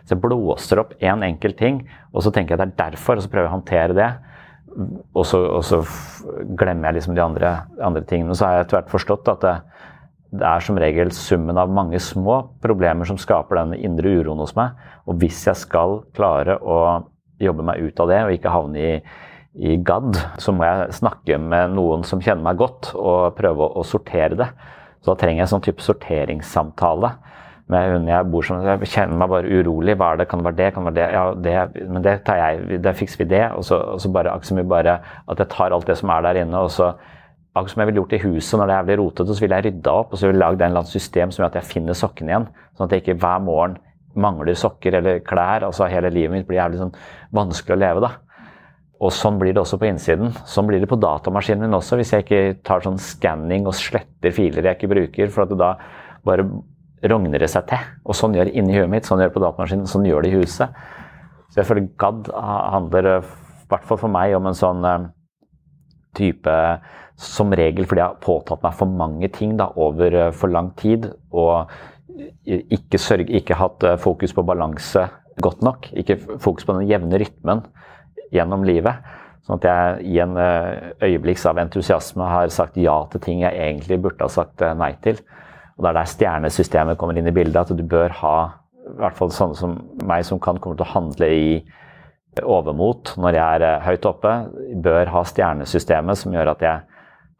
[0.02, 2.90] Så jeg blåser opp én en enkelt ting, og så tenker jeg at det er
[2.90, 4.10] derfor, og så prøver jeg å håndtere det
[4.76, 5.80] og så, og så,
[6.58, 7.52] glemmer jeg liksom de andre,
[7.82, 8.34] andre, tingene.
[8.36, 9.54] Så har jeg etter hvert forstått at det,
[10.36, 14.56] det, er som regel summen av mange små problemer som skaper denne indre uroen hos
[14.58, 14.76] meg.
[15.06, 16.80] Og hvis jeg skal klare å
[17.40, 18.92] jobbe meg ut av det og ikke havne i,
[19.56, 23.80] i gadd, så må jeg snakke med noen som kjenner meg godt og prøve å,
[23.80, 24.50] å sortere det.
[25.00, 27.14] Så da trenger jeg en sånn type sorteringssamtale
[27.72, 28.66] med hunden jeg bor sammen.
[28.66, 29.96] Jeg kjenner meg bare urolig.
[29.98, 30.28] Hva er det?
[30.30, 30.68] Kan det være det?
[30.74, 31.06] Kan det være det?
[31.16, 31.24] Ja,
[31.74, 32.80] det, men det tar jeg.
[32.84, 33.42] Da fikser vi det.
[33.58, 36.26] Og så, og så bare akkurat som bare at jeg tar alt det som er
[36.28, 36.94] der inne, og så
[37.56, 39.64] Akkurat som jeg ville gjort i huset når det er jævlig rotete, så ville jeg
[39.64, 41.68] rydda opp og så ville jeg lagd en eller annen system som gjør at jeg
[41.70, 42.44] finner sokkene igjen.
[42.76, 43.78] Sånn at jeg ikke hver morgen
[44.12, 45.64] mangler sokker eller klær.
[45.64, 46.92] altså Hele livet mitt blir jævlig sånn
[47.32, 48.10] vanskelig å leve, da.
[49.00, 50.36] Og sånn blir det også på innsiden.
[50.48, 54.36] Sånn blir det på datamaskinen min også, hvis jeg ikke tar sånn skanning og sletter
[54.36, 55.32] filer jeg ikke bruker.
[55.32, 55.72] For at da
[56.28, 56.44] bare
[57.10, 57.88] rogner det seg til.
[58.06, 60.32] Og sånn gjør det inni huet mitt, sånn gjør det på datamaskinen, sånn gjør det
[60.32, 60.86] i huset.
[61.56, 63.34] Så jeg føler GAD handler, eh,
[63.64, 65.10] i hvert fall for meg, om en sånn eh,
[66.16, 66.54] type
[67.16, 70.74] Som regel fordi jeg har påtatt meg for mange ting da, over eh, for lang
[70.76, 71.06] tid.
[71.32, 71.70] Og
[72.44, 75.06] ikke, sørge, ikke hatt fokus på balanse
[75.40, 75.88] godt nok.
[75.96, 77.62] Ikke fokus på den jevne rytmen
[78.36, 79.00] gjennom livet.
[79.48, 84.00] Sånn at jeg i en øyeblikks av entusiasme har sagt ja til ting jeg egentlig
[84.04, 85.20] burde ha sagt nei til.
[85.76, 87.70] Og Det er der stjernesystemet kommer inn i bildet.
[87.70, 88.36] At du bør ha,
[88.86, 89.76] i hvert fall sånne som
[90.08, 91.48] meg som kan komme til å handle i
[92.44, 94.34] overmot når jeg er eh, høyt oppe,
[94.84, 96.96] bør ha stjernesystemet som gjør at jeg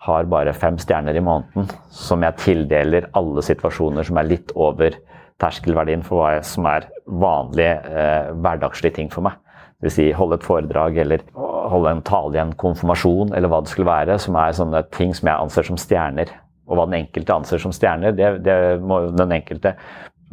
[0.07, 4.97] har bare fem stjerner i måneden som jeg tildeler alle situasjoner som er litt over
[5.43, 9.37] terskelverdien for hva som er vanlige eh, hverdagslige ting for meg.
[9.85, 13.73] Vil si holde et foredrag eller holde en tale i en konfirmasjon eller hva det
[13.73, 16.33] skulle være, som er sånne ting som jeg anser som stjerner.
[16.67, 19.77] Og hva den enkelte anser som stjerner, det, det må jo den enkelte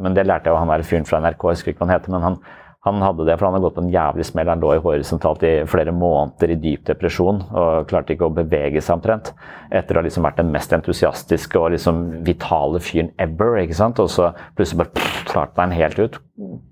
[0.02, 1.94] Men det lærte jeg av han der fyren fra NRK, jeg husker ikke hva han
[1.94, 2.38] heter, men han,
[2.84, 4.50] han hadde det, for han hadde gått på en jævlig smell.
[4.50, 8.82] Han lå i horisontalt i flere måneder i dyp depresjon og klarte ikke å bevege
[8.82, 9.30] seg omtrent.
[9.70, 13.60] Etter å ha liksom vært den mest entusiastiske og liksom vitale fyren ever.
[13.62, 14.02] ikke sant?
[14.02, 16.18] Og så plutselig bare klarte han helt ut.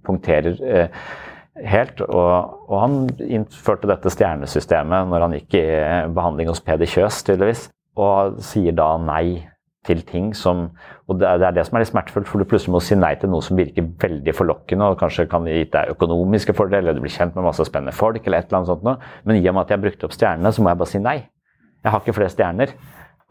[0.05, 1.01] Punkterer eh,
[1.73, 2.03] helt.
[2.11, 5.67] Og, og, han innførte dette stjernesystemet når han gikk i
[6.13, 7.71] behandling hos Peder Kjøs, tydeligvis.
[8.01, 9.43] Og sier da nei
[9.87, 10.71] til ting som
[11.09, 13.29] Og det er det som er litt smertefullt, for du plutselig må si nei til
[13.29, 17.13] noe som virker veldig forlokkende og kanskje kan gi deg økonomiske fordeler, eller du blir
[17.13, 18.97] kjent med masse spennende folk, eller et eller annet sånt noe.
[19.27, 21.03] Men i og med at jeg har brukt opp stjernene, så må jeg bare si
[21.03, 21.19] nei.
[21.83, 22.73] Jeg har ikke flere stjerner.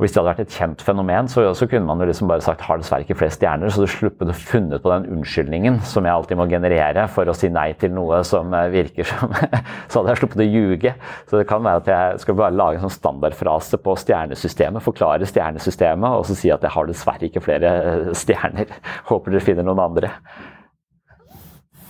[0.01, 2.63] Hvis det hadde vært et kjent fenomen, så, så kunne man jo liksom bare sagt
[2.65, 6.15] har dessverre ikke flere stjerner, så du sluppet å funnet på den unnskyldningen som jeg
[6.15, 9.35] alltid må generere for å si nei til noe som eh, virker som
[9.91, 10.93] Så hadde jeg sluppet å ljuge.
[11.29, 15.29] Så det kan være at jeg skal bare lage en sånn standardfrase på stjernesystemet, forklare
[15.29, 18.73] stjernesystemet, og så si at jeg har dessverre ikke flere eh, stjerner.
[19.11, 20.09] Håper dere finner noen andre.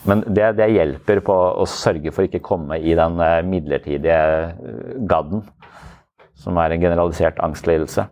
[0.09, 4.19] Men det, det hjelper på å sørge for ikke komme i den eh, midlertidige
[5.07, 5.47] gadden
[6.41, 8.07] som er en generalisert angstlidelse.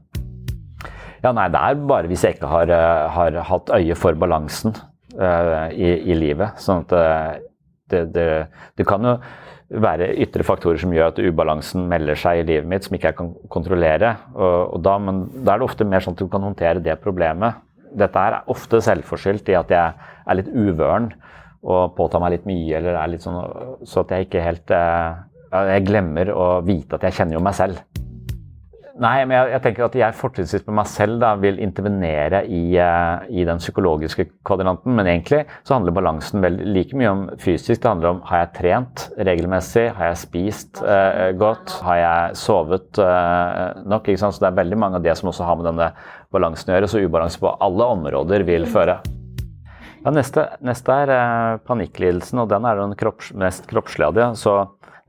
[1.24, 4.76] Ja, nei, det er bare hvis jeg ikke har, eh, har hatt øye for balansen
[5.20, 6.60] uh, i, i, livet.
[6.64, 7.42] Sånn at eh,
[7.92, 8.28] det, det,
[8.80, 9.18] det, kan jo
[9.84, 13.20] være ytre faktorer som gjør at ubalansen melder seg i livet mitt, som ikke jeg
[13.20, 14.16] kan kontrollere.
[14.38, 16.96] Og, og da, men da er det ofte mer sånn at du kan håndtere det
[17.04, 17.60] problemet.
[18.00, 21.12] Dette er ofte selvforskyldt i at jeg er litt uvøren
[21.60, 23.36] og påtar meg litt mye, eller er litt sånn
[23.84, 27.82] så at jeg ikke helt Jeg glemmer å vite at jeg kjenner jo meg selv.
[29.00, 32.64] Nei, men jeg, jeg, tenker at jeg fortrinnsvis med meg selv da, vil intervenere i,
[32.76, 34.92] uh, i, den psykologiske kvadranten.
[34.98, 37.80] Men egentlig så handler balansen vel like mye om fysisk.
[37.80, 43.00] Det handler om har jeg trent regelmessig, har jeg spist uh, godt, har jeg sovet
[43.00, 44.12] uh, nok?
[44.20, 45.94] Så det er veldig mange av det som også har med denne
[46.36, 46.92] balansen å gjøre.
[46.92, 49.00] Så ubalanse på alle områder vil føre.
[50.00, 54.28] Ja, neste, neste er panikklidelsen, og den er den kropps, mest kroppslige av de.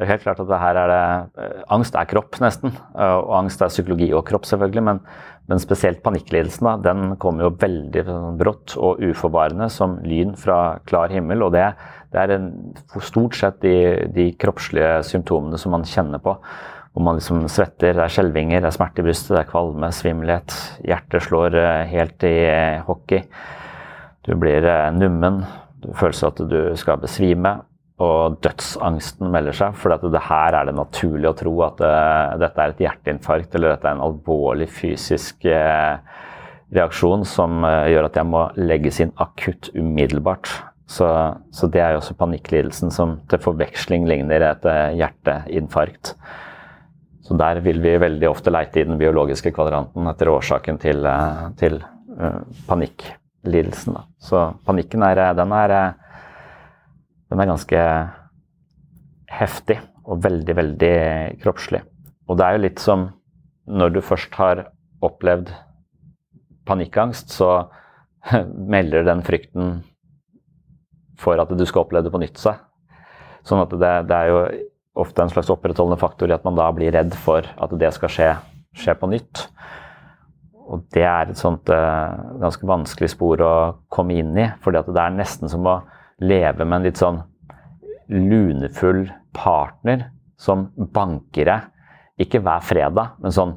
[0.00, 2.72] Det er helt klart at det her er det, eh, Angst er kropp, nesten.
[2.72, 4.84] Eh, og angst er psykologi og kropp, selvfølgelig.
[4.86, 5.00] Men,
[5.50, 10.78] men spesielt panikklidelsen da, den kommer jo veldig sånn brått og uforvarende som lyn fra
[10.88, 11.44] klar himmel.
[11.44, 11.66] Og det,
[12.16, 12.48] det er en,
[13.04, 13.76] stort sett de,
[14.08, 16.38] de, kroppslige symptomene som man kjenner på.
[16.94, 19.92] Hvor man liksom svetter, det er skjelvinger, det er smerte i brystet, det er kvalme,
[19.92, 20.56] svimmelhet.
[20.80, 22.36] Hjertet slår eh, helt i
[22.88, 23.26] hockey.
[24.24, 24.64] Du blir
[24.96, 25.42] nummen.
[25.84, 27.58] Du føler at du skal besvime
[28.00, 29.76] og dødsangsten melder seg.
[29.76, 33.74] For det her er det naturlig å tro at uh, dette er et hjerteinfarkt eller
[33.74, 36.00] dette er en alvorlig fysisk uh,
[36.72, 40.52] reaksjon som uh, gjør at jeg må legges inn akutt umiddelbart.
[40.90, 41.06] Så,
[41.54, 44.64] så, det er jo også panikklidelsen som til forveksling ligner et
[44.98, 46.16] hjerteinfarkt.
[47.22, 51.06] Så der vil vi veldig ofte leite i den biologiske kvadranten etter årsaken til,
[51.60, 51.78] til
[52.66, 54.00] panikklidelsen.
[54.18, 55.76] Så panikken er, den er
[57.30, 57.82] den er ganske
[59.30, 60.94] heftig og veldig, veldig
[61.42, 61.82] kroppslig.
[62.28, 63.08] Og det er jo litt som
[63.70, 64.64] når du først har
[65.04, 65.52] opplevd
[66.66, 67.70] panikkangst, så
[68.74, 69.78] melder den frykten
[71.20, 72.58] for at du skal oppleve det på nytt seg.
[73.46, 74.40] Sånn at det, det, er jo
[75.00, 78.12] ofte en slags opprettholdende faktor i at man da blir redd for at det skal
[78.12, 78.30] skje,
[78.76, 79.46] skje på nytt.
[80.70, 83.54] Og det er et sånt uh, ganske vanskelig spor å
[83.92, 85.80] komme inn i, fordi at det er nesten som å
[86.20, 87.20] leve med en litt sånn
[88.10, 89.04] lunefull
[89.36, 90.08] partner
[90.40, 91.68] som banker deg,
[92.20, 93.56] ikke hver fredag, men sånn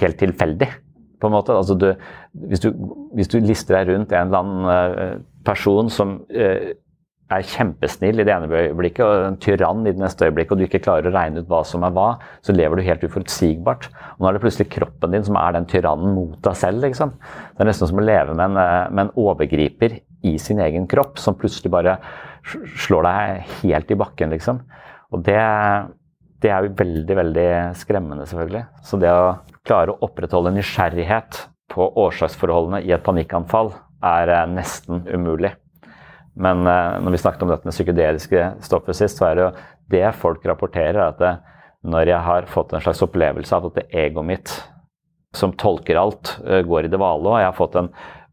[0.00, 0.68] helt tilfeldig.
[1.20, 1.52] på en måte.
[1.52, 1.90] Altså du,
[2.48, 2.70] hvis, du,
[3.12, 6.70] hvis, du, lister deg rundt en eller annen uh, person som uh,
[7.30, 10.66] er kjempesnill i det ene øyeblikket og en tyrann i det neste øyeblikket, og du
[10.66, 12.08] ikke klarer å regne ut hva som er hva,
[12.42, 13.90] så lever du helt uforutsigbart.
[14.16, 16.82] Og nå er det plutselig kroppen din som er den tyrannen mot deg selv.
[16.86, 17.12] Liksom.
[17.54, 20.86] Det er nesten som å leve med en, eh, med en overgriper i sin egen
[20.90, 21.96] kropp, som plutselig bare
[22.84, 24.60] slår deg helt i bakken, liksom.
[25.10, 25.40] Og det,
[26.42, 27.48] det er jo veldig, veldig
[27.78, 28.64] skremmende, selvfølgelig.
[28.86, 33.72] Så det å klare å opprettholde nysgjerrighet på årsaksforholdene i et panikkanfall
[34.06, 35.52] er eh, nesten umulig.
[36.40, 39.50] Men uh, når vi snakket om dette med psykedeliske stoffer sist, så er det jo
[39.92, 41.32] det folk rapporterer, at det,
[41.90, 44.54] når jeg har fått en slags opplevelse av at det egoet mitt
[45.36, 46.32] som tolker alt,
[46.66, 47.90] går i det vale, og jeg har fått en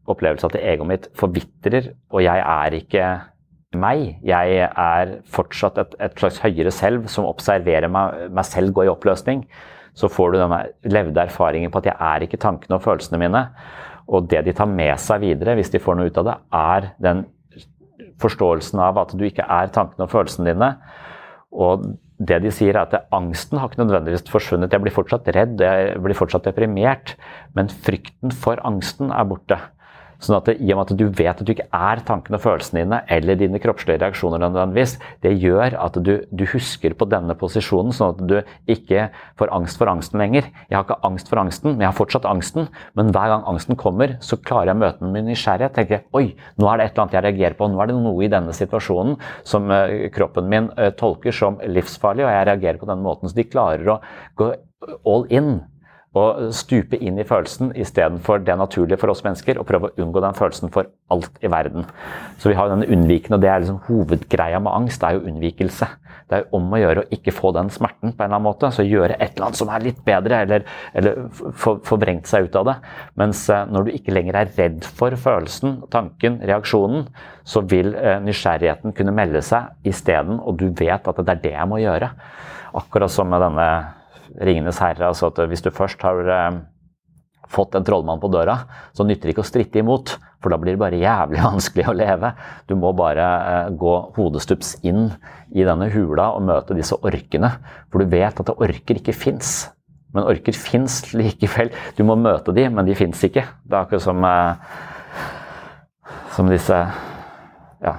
[0.07, 3.07] opplevelse av at egoet mitt forvitrer, og jeg er ikke
[3.77, 4.17] meg.
[4.25, 8.91] Jeg er fortsatt et, et slags høyere selv som observerer meg, meg, selv gå i
[8.91, 9.43] oppløsning.
[9.97, 13.43] Så får du denne levde erfaringen på at jeg er ikke tankene og følelsene mine.
[14.07, 16.91] Og det de tar med seg videre, hvis de får noe ut av det, er
[17.03, 17.25] den
[18.21, 20.71] forståelsen av at du ikke er tankene og følelsene dine.
[21.51, 24.73] Og det de sier er at Angsten har ikke nødvendigvis forsvunnet.
[24.73, 27.13] Jeg blir fortsatt redd, jeg blir fortsatt deprimert.
[27.57, 29.59] Men frykten for angsten er borte.
[30.23, 32.43] Sånn at det, I og med at du vet at du ikke er tankene og
[32.43, 37.35] følelsene dine eller dine kroppslige reaksjoner, nødvendigvis, det gjør at du, du, husker på denne
[37.37, 40.49] posisjonen, sånn at du ikke får angst for angsten lenger.
[40.71, 42.69] Jeg har ikke angst for angsten, men jeg har fortsatt angsten.
[42.97, 45.75] Men hver gang angsten kommer, så klarer jeg å møte den med nysgjerrighet.
[45.77, 47.69] tenker Oi, nå er det et eller annet jeg reagerer på.
[47.69, 52.25] Nå er det noe i denne situasjonen som uh, kroppen min uh, tolker som livsfarlig,
[52.25, 53.29] og jeg reagerer på den måten.
[53.29, 54.01] Så de klarer å
[54.39, 54.53] gå
[55.05, 55.59] all in
[56.17, 60.23] å stupe inn i følelsen istedenfor det naturlige for oss mennesker, og prøve å unngå
[60.23, 61.85] den følelsen for alt i verden.
[62.41, 65.31] Så vi har denne unnvikende, og det er liksom hovedgreia med angst, det er jo
[65.31, 65.89] unnvikelse.
[66.27, 68.71] Det er om å gjøre å ikke få den smerten på en eller annen måte,
[68.75, 70.65] så gjøre et eller annet som er litt bedre, eller,
[70.97, 71.21] eller
[71.87, 72.75] forvrengt seg ut av det.
[73.19, 77.07] Mens eh, når du ikke lenger er redd for følelsen, tanken, reaksjonen,
[77.47, 81.55] så vil eh, nysgjerrigheten kunne melde seg isteden, og du vet at det er det
[81.55, 82.11] jeg må gjøre.
[82.77, 83.69] Akkurat som med denne
[84.37, 85.07] 'Ringenes herre'.
[85.07, 86.59] altså at Hvis du først har eh,
[87.47, 88.59] fått en trollmann på døra,
[88.93, 90.17] så nytter det ikke å stritte imot.
[90.43, 92.33] For da blir det bare jævlig vanskelig å leve.
[92.69, 95.09] Du må bare eh, gå hodestups inn
[95.55, 97.55] i denne hula og møte disse orkene.
[97.91, 99.71] For du vet at orker ikke fins.
[100.15, 101.73] Men orker fins likevel.
[101.97, 103.43] Du må møte de, men de fins ikke.
[103.65, 104.55] Det er akkurat som, eh,
[106.37, 106.77] som disse
[107.83, 107.97] ja,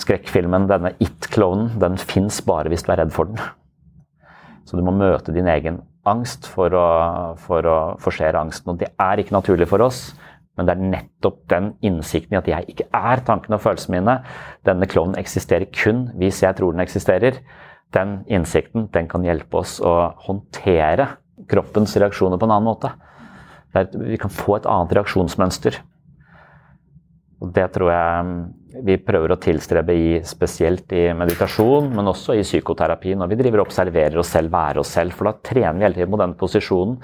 [0.00, 1.74] skrekkfilmen, denne It-klovnen.
[1.82, 3.42] Den fins bare hvis du er redd for den.
[4.70, 6.88] Så du må møte din egen angst for å,
[7.42, 8.70] for å forsere angsten.
[8.70, 10.12] Og det er ikke naturlig for oss,
[10.54, 14.14] men det er nettopp den innsikten i at jeg ikke er tankene og følelsene mine.
[14.68, 17.40] Denne klovnen eksisterer kun hvis jeg tror den eksisterer.
[17.90, 21.08] Den innsikten den kan hjelpe oss å håndtere
[21.50, 22.92] kroppens reaksjoner på en annen måte.
[23.74, 25.82] vi kan få et annet reaksjonsmønster.
[27.42, 28.30] Og det tror jeg
[28.70, 33.16] vi prøver å tilstrebe i, spesielt i meditasjon, men også i psykoterapi.
[33.18, 35.16] Når vi driver og observerer oss selv, være oss selv.
[35.16, 36.96] For da trener vi hele tiden på den posisjonen.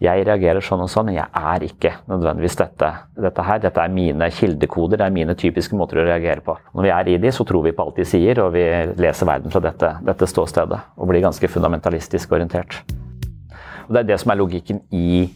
[0.00, 2.88] Jeg reagerer sånn og sånn, men jeg er ikke nødvendigvis dette,
[3.20, 3.60] dette her.
[3.60, 6.56] Dette er mine kildekoder, det er mine typiske måter å reagere på.
[6.72, 8.64] Når vi er i de, så tror vi på alt de sier, og vi
[8.96, 10.82] leser verden fra dette, dette ståstedet.
[10.96, 12.80] Og blir ganske fundamentalistisk orientert.
[13.88, 15.26] Og Det er det som er logikken i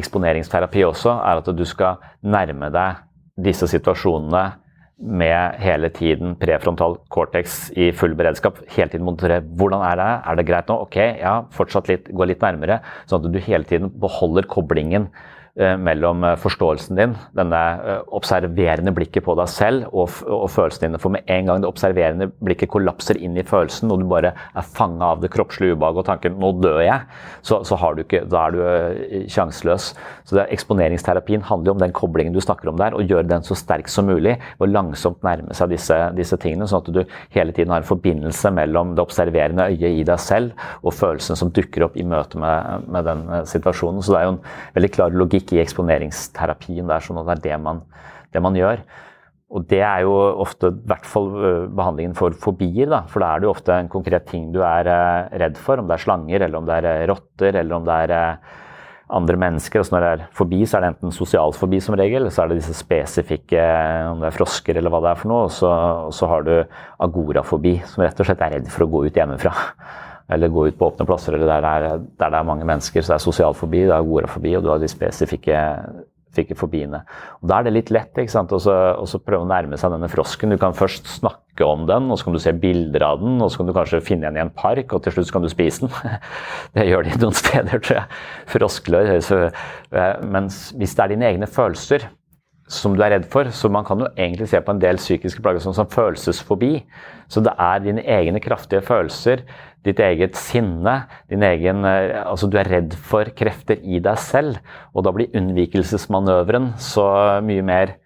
[0.00, 3.02] eksponeringsterapi også, er at du skal nærme deg
[3.44, 4.46] disse situasjonene
[4.96, 8.62] med hele tiden prefrontal cortex i full beredskap.
[8.72, 10.78] Hele tiden monitorere hvordan er det, er det greit nå?
[10.86, 12.80] Ok, ja, fortsatt litt, gå litt nærmere.
[13.04, 15.10] Sånn at du hele tiden beholder koblingen
[15.56, 21.00] mellom eh, forståelsen din, denne eh, observerende blikket på deg selv og, og følelsene dine.
[21.00, 24.66] For med en gang det observerende blikket kollapser inn i følelsen, og du bare er
[24.76, 27.06] fanga av det kroppslige ubehaget og tanken 'nå dør jeg',
[27.40, 29.94] så, så ikke, da er du sjanseløs.
[30.28, 33.88] Så Eksponeringsterapien handler om den koblingen du snakker om der, og gjøre den så sterk
[33.88, 34.36] som mulig.
[34.60, 37.02] Og langsomt nærme seg disse, disse tingene, sånn at du
[37.34, 40.52] hele tiden har en forbindelse mellom det observerende øyet i deg selv
[40.82, 44.02] og følelsen som dukker opp i møte med, med den situasjonen.
[44.04, 44.42] Så det er jo en
[44.76, 46.84] veldig klar logikk ikke i eksponeringsterapien.
[46.84, 47.84] Det er sånn at det er det man,
[48.34, 48.82] det man gjør.
[49.56, 51.30] Og det er jo ofte i hvert fall
[51.70, 52.90] behandlingen for fobier.
[52.90, 53.04] Da.
[53.10, 54.90] For da er det jo ofte en konkret ting du er
[55.38, 55.78] redd for.
[55.78, 58.16] Om det er slanger, eller om det er rotter, eller om det er
[59.16, 59.80] andre mennesker.
[59.80, 62.34] Og så når det er fobi, så er det enten sosial fobi som regel, eller
[62.34, 63.62] så er det disse spesifikke,
[64.10, 65.46] om det er frosker eller hva det er for noe.
[65.46, 65.70] Og så,
[66.08, 66.56] og så har du
[67.06, 69.54] agorafobi, som rett og slett er redd for å gå ut hjemmefra
[70.32, 73.02] eller gå ut på åpne plasser eller der det er, der det er mange mennesker.
[73.02, 75.60] Så det er sosial fobi, det er agorafobi, og du har de spesifikke
[76.58, 77.00] fobiene.
[77.40, 78.52] Og Da er det litt lett ikke sant?
[78.52, 80.52] Også, også prøve å nærme seg denne frosken.
[80.52, 83.48] Du kan først snakke om den, og så kan du se bilder av den, og
[83.50, 85.86] så kan du kanskje finne den i en park, og til slutt kan du spise
[85.86, 86.20] den.
[86.76, 88.20] Det gjør de noen steder, tror jeg.
[88.52, 89.16] Froskelår.
[89.94, 92.10] Men mens hvis det er dine egne følelser
[92.68, 93.48] som du er redd for.
[93.54, 96.80] Så man kan jo egentlig se på en del psykiske plager som, som følelsesfobi.
[97.30, 99.44] Så det er dine egne kraftige følelser,
[99.86, 100.96] ditt eget sinne,
[101.30, 104.60] din egen eh, Altså du er redd for krefter i deg selv.
[104.94, 107.06] Og da blir unnvikelsesmanøveren så
[107.46, 107.96] mye mer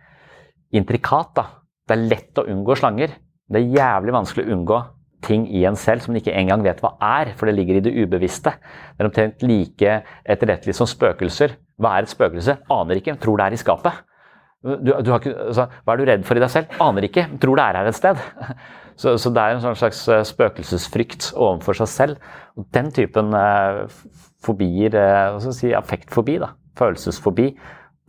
[0.76, 1.46] intrikat, da.
[1.88, 3.16] Det er lett å unngå slanger.
[3.50, 4.80] Det er jævlig vanskelig å unngå
[5.24, 7.82] ting i en selv som en ikke engang vet hva er, for det ligger i
[7.84, 8.54] det ubevisste.
[8.96, 11.56] Det er omtrent like etterrettelig som spøkelser.
[11.80, 12.56] Hva er et spøkelse?
[12.72, 14.04] Aner ikke, tror det er i skapet.
[14.60, 16.72] Du, du ikke, altså, hva er du redd for i deg selv?
[16.84, 18.24] Aner ikke, tror det er her et sted.
[19.00, 22.32] Så, så det er en sånn slags eh, spøkelsesfrykt overfor seg selv.
[22.60, 23.84] Og den typen eh,
[24.44, 27.48] fobier, eh, si, affektfobi, da, følelsesfobi,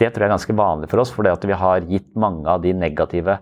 [0.01, 2.71] det tror jeg er ganske vanlig for oss, fordi vi har gitt mange av de
[2.73, 3.35] negative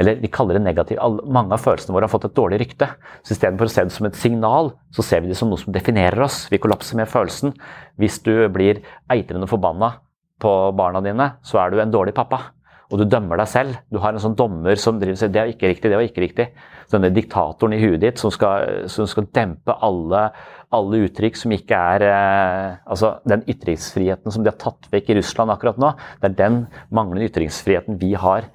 [0.00, 2.88] Eller vi kaller det negative Mange av følelsene våre har fått et dårlig rykte.
[3.20, 5.76] Så istedenfor å se det som et signal, så ser vi det som noe som
[5.76, 6.46] definerer oss.
[6.48, 7.52] Vi kollapser med følelsen.
[8.00, 8.80] Hvis du blir
[9.12, 9.98] eitrende forbanna
[10.40, 12.55] på barna dine, så er du en dårlig pappa.
[12.86, 13.78] Og du dømmer deg selv.
[13.90, 16.22] Du har en sånn dommer som driver sier det var ikke riktig, det var ikke
[16.22, 16.46] riktig.
[16.92, 20.28] Denne diktatoren i huet ditt som skal, som skal dempe alle,
[20.74, 25.18] alle, uttrykk som ikke er eh, Altså den ytringsfriheten som de har tatt vekk i
[25.18, 26.62] Russland akkurat nå, det er den
[26.94, 28.46] manglende ytringsfriheten vi har,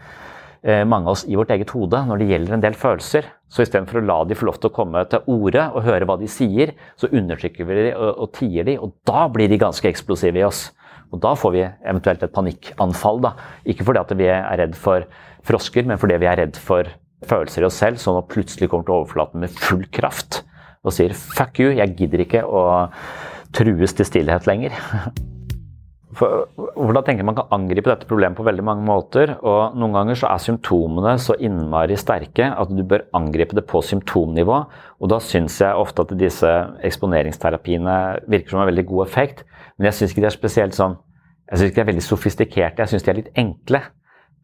[0.63, 3.27] eh, mange av oss, i vårt eget hode når det gjelder en del følelser.
[3.51, 6.15] Så istedenfor å la de få lov til å komme til orde og høre hva
[6.21, 9.91] de sier, så undertrykker vi de og, og tier de, og da blir de ganske
[9.91, 10.69] eksplosive i oss.
[11.11, 13.21] Og Da får vi eventuelt et panikkanfall.
[13.21, 13.33] Da.
[13.65, 15.03] Ikke fordi at vi er redd for
[15.43, 16.87] frosker, men fordi vi er redd for
[17.27, 20.43] følelser i oss selv som plutselig kommer til overflaten med full kraft
[20.81, 22.89] og sier 'fuck you, jeg gidder ikke å
[23.53, 24.73] trues til stillhet lenger'.
[26.11, 29.37] For, hvordan tenker Man kan angripe dette problemet på veldig mange måter.
[29.41, 33.79] og Noen ganger så er symptomene så innmari sterke at du bør angripe det på
[33.79, 34.57] symptomnivå.
[34.99, 36.51] og Da syns jeg ofte at disse
[36.83, 39.45] eksponeringsterapiene virker som en veldig god effekt.
[39.81, 40.99] Men jeg syns ikke de er spesielt sånn
[41.49, 43.81] Jeg syns ikke de er veldig sofistikerte, jeg syns de er litt enkle.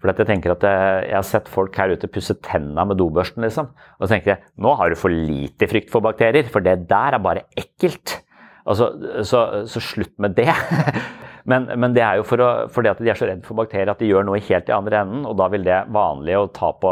[0.01, 3.69] For jeg tenker at jeg, har sett folk her ute pusse tenna med dobørsten, liksom.
[3.97, 7.17] Og så tenker jeg nå har du for lite frykt for bakterier, for det der
[7.17, 8.19] er bare ekkelt.
[8.67, 8.91] Altså,
[9.25, 10.51] så, så slutt med det.
[11.47, 13.87] Men, men, det er jo for å, fordi at de er så redd for bakterier
[13.91, 15.23] at de gjør noe helt i andre enden.
[15.29, 16.91] Og da vil det vanlig å ta på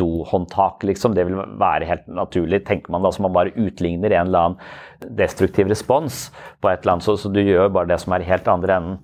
[0.00, 1.16] dohåndtak, liksom.
[1.16, 5.14] Det vil være helt naturlig, tenker man da, så man bare utligner en eller annen
[5.16, 6.26] destruktiv respons
[6.60, 7.08] på et eller annet.
[7.08, 9.00] Så, så du gjør bare det som er i helt andre enden.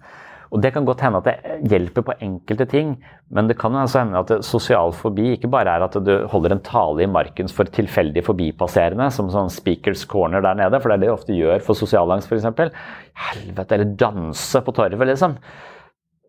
[0.51, 2.97] Og Det kan godt hende at det hjelper på enkelte ting,
[3.31, 6.63] men det kan altså hende at sosial fobi ikke bare er at du holder en
[6.67, 11.05] tale i markens for tilfeldig forbipasserende, som sånn speakers corner der nede, for det er
[11.05, 12.75] det de ofte gjør for sosialangst f.eks.
[13.31, 15.39] Helvete, eller danse på torvet, liksom.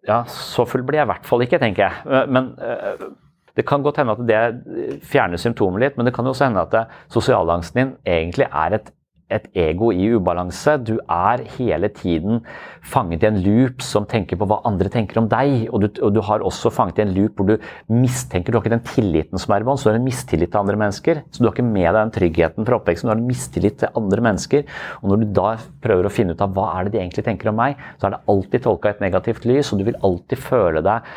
[0.05, 2.29] Ja, så full blir jeg i hvert fall ikke, tenker jeg.
[2.29, 3.09] Men øh,
[3.57, 6.93] det kan godt hende at det fjerner symptomet litt, men det kan også hende at
[7.11, 8.93] sosialangsten din egentlig er et
[9.31, 10.77] et ego i ubalanse.
[10.83, 12.41] Du er hele tiden
[12.81, 15.67] fanget i en loop som tenker på hva andre tenker om deg.
[15.71, 18.65] Og du, og du har også fanget i en loop hvor du mistenker Du har
[18.65, 21.23] ikke den tilliten som er i bånn, så du har en mistillit til andre mennesker.
[21.31, 24.01] Så du har ikke med deg den tryggheten fra oppveksten, du har en mistillit til
[24.01, 24.65] andre mennesker.
[25.01, 25.51] Og når du da
[25.83, 28.17] prøver å finne ut av hva er det de egentlig tenker om meg, så er
[28.17, 31.13] det alltid tolka et negativt lys, og du vil alltid føle deg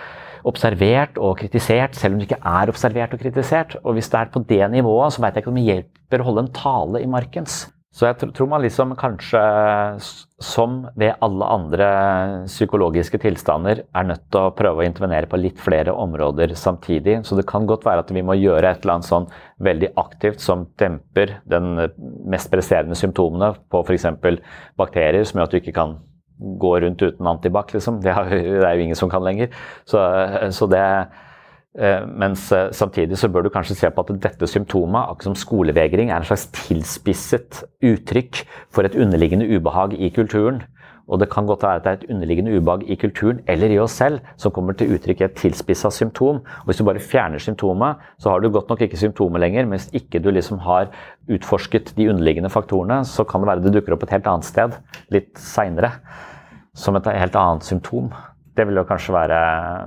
[0.48, 3.78] observert og kritisert, selv om du ikke er observert og kritisert.
[3.82, 6.28] Og hvis det er på det nivået, så veit jeg ikke om det hjelper å
[6.28, 7.64] holde en tale i markens.
[7.94, 9.40] Så jeg tror man liksom kanskje,
[10.42, 11.88] som ved alle andre
[12.48, 17.20] psykologiske tilstander, er nødt til å prøve å intervenere på litt flere områder samtidig.
[17.22, 19.28] Så det kan godt være at vi må gjøre et eller annet sånn
[19.62, 21.76] veldig aktivt som demper den
[22.34, 24.08] mest presserende symptomene på f.eks.
[24.80, 25.94] bakterier, som gjør at du ikke kan
[26.58, 28.02] gå rundt uten antibac, liksom.
[28.02, 29.54] Det er jo ingen som kan lenger.
[29.86, 30.02] Så,
[30.50, 30.82] så det
[31.74, 36.10] mens eh, samtidig så bør du kanskje se på at dette symptomet, akkurat som skolevegring,
[36.10, 40.62] er en slags tilspisset uttrykk for et underliggende ubehag i kulturen.
[41.04, 43.78] Og det kan godt være at det er et underliggende ubehag i kulturen eller i
[43.82, 46.38] oss selv som kommer til uttrykk i et tilspissa symptom.
[46.62, 49.66] Og hvis du bare fjerner symptomet, så har du godt nok ikke symptomet lenger.
[49.66, 50.88] Men hvis ikke du liksom har
[51.28, 54.78] utforsket de underliggende faktorene, så kan det være det dukker opp et helt annet sted
[55.12, 55.92] litt seinere
[56.74, 58.08] som et helt annet symptom.
[58.54, 59.38] Det vil jo kanskje være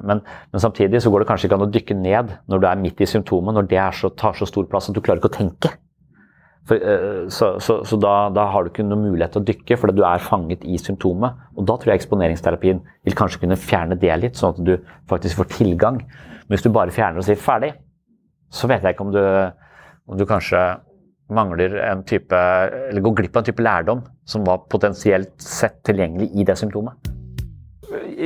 [0.04, 2.80] men, men, samtidig så går det kanskje ikke an å dykke ned når du er
[2.82, 5.38] midt i symptomet, når det så, tar så stor plass at du klarer ikke å
[5.38, 5.72] tenke.
[6.68, 9.78] For, uh, så, så, så da, da, har du ikke noen mulighet til å dykke
[9.80, 11.38] fordi du er fanget i symptomet.
[11.56, 14.74] Og da tror jeg eksponeringsterapien vil kanskje kunne fjerne det litt, sånn at du
[15.08, 16.02] faktisk får tilgang.
[16.04, 17.72] Men hvis du bare fjerner og sier ferdig,
[18.52, 19.24] så vet jeg ikke om du,
[20.08, 20.60] om du kanskje
[21.36, 26.32] mangler en type Eller går glipp av en type lærdom som var potensielt sett tilgjengelig
[26.40, 27.17] i det symptomet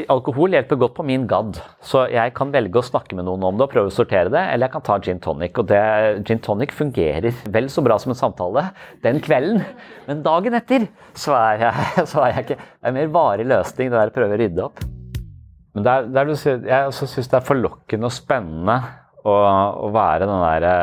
[0.10, 1.60] alkohol hjelper godt på min gadd.
[1.86, 4.42] Så jeg kan velge å snakke med noen om det og prøve å sortere det,
[4.54, 5.58] eller jeg kan ta gin tonic.
[5.62, 5.82] Og det,
[6.28, 8.68] gin tonic fungerer vel så bra som en samtale
[9.06, 9.62] den kvelden,
[10.08, 10.88] men dagen etter
[11.18, 14.14] så er jeg, så er jeg ikke Det er en mer varig løsning, det der
[14.14, 14.82] å prøve å rydde opp.
[15.72, 16.32] Men det er, det er,
[16.68, 18.80] jeg syns det er forlokkende og spennende
[19.22, 19.36] å,
[19.88, 20.74] å være den derre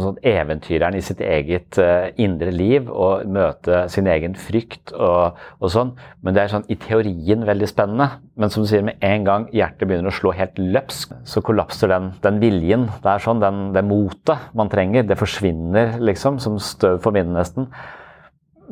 [0.00, 5.68] sånn eventyreren i sitt eget uh, indre liv og møte sin egen frykt og, og,
[5.74, 5.92] sånn.
[6.24, 8.08] Men det er sånn i teorien veldig spennende.
[8.40, 11.92] Men som du sier, med en gang hjertet begynner å slå helt løpsk, så kollapser
[11.92, 12.88] den, den viljen.
[13.04, 17.36] Det er sånn, den, Det motet man trenger, det forsvinner liksom, som støv for vinden
[17.36, 17.68] nesten.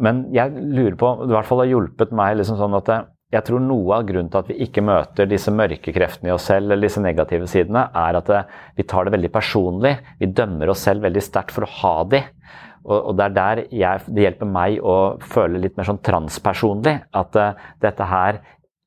[0.00, 3.00] Men jeg lurer på, det i hvert fall har hjulpet meg liksom sånn at det,
[3.31, 6.49] jeg tror noe av grunnen til at vi ikke møter disse mørke kreftene i oss
[6.51, 8.41] selv, eller disse negative sidene, er at det,
[8.78, 9.95] vi tar det veldig personlig.
[10.18, 12.24] Vi dømmer oss selv veldig sterkt for å ha de.
[12.81, 16.97] Og, det er der jeg, det hjelper meg å føle litt mer sånn transpersonlig.
[17.14, 18.41] At uh, dette her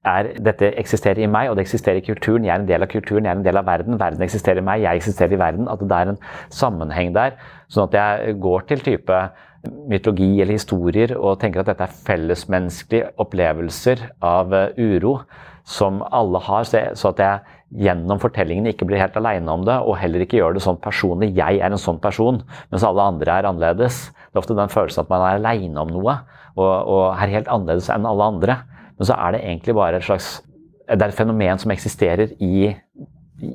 [0.04, 2.44] er, dette eksisterer i meg, og det eksisterer i kulturen.
[2.44, 4.00] Jeg er en del av kulturen, jeg er en del av verden.
[4.02, 5.72] Verden eksisterer i meg, jeg eksisterer i verden.
[5.72, 6.22] At det er en
[6.52, 7.38] sammenheng der.
[7.72, 9.24] Sånn at jeg går til type
[9.64, 15.20] mytologi eller historier og tenker at dette er fellesmenneskelige opplevelser av eh, uro
[15.64, 19.96] som alle har, så at jeg gjennom fortellingen ikke blir helt aleine om det, og
[19.98, 21.32] heller ikke gjør det sånn personlig.
[21.38, 24.10] Jeg er en sånn person, mens alle andre er annerledes.
[24.12, 26.18] Det er ofte den følelsen at man er aleine om noe,
[26.54, 28.60] og, og, er helt annerledes enn alle andre.
[29.00, 30.36] Men så er det egentlig bare et slags
[30.84, 32.74] Det er et fenomen som eksisterer i,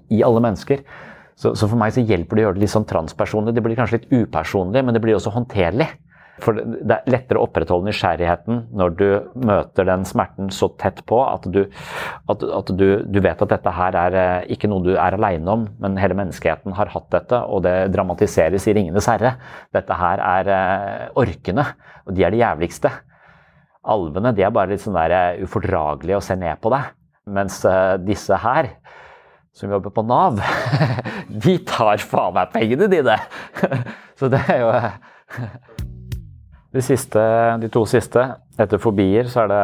[0.09, 0.80] i alle mennesker.
[1.39, 3.55] Så, så, for meg så hjelper det å gjøre det litt sånn transpersonlig.
[3.55, 5.86] Det blir kanskje litt upersonlig, men det blir også håndterlig.
[6.43, 9.07] For det er lettere å opprettholde nysgjerrigheten når du
[9.49, 11.64] møter den smerten så tett på at du,
[12.30, 15.51] at, at du, du vet at dette her er eh, ikke noe du er aleine
[15.51, 19.34] om, men hele menneskeheten har hatt dette, og det dramatiseres i 'Ringenes herre'.
[19.74, 21.66] Dette her er eh, orkene,
[22.07, 22.93] og de er de jævligste.
[23.89, 26.95] Alvene de er bare litt sånn der eh, ufordragelige å se ned på deg.
[27.28, 27.61] Mens
[28.07, 28.70] disse her,
[29.59, 30.38] som jobber på Nav,
[31.44, 33.16] de tar faen meg pengene dine!
[34.18, 34.70] Så det er jo
[36.74, 37.22] de, siste,
[37.62, 38.24] de, to siste,
[38.59, 39.62] etter fobier, så er det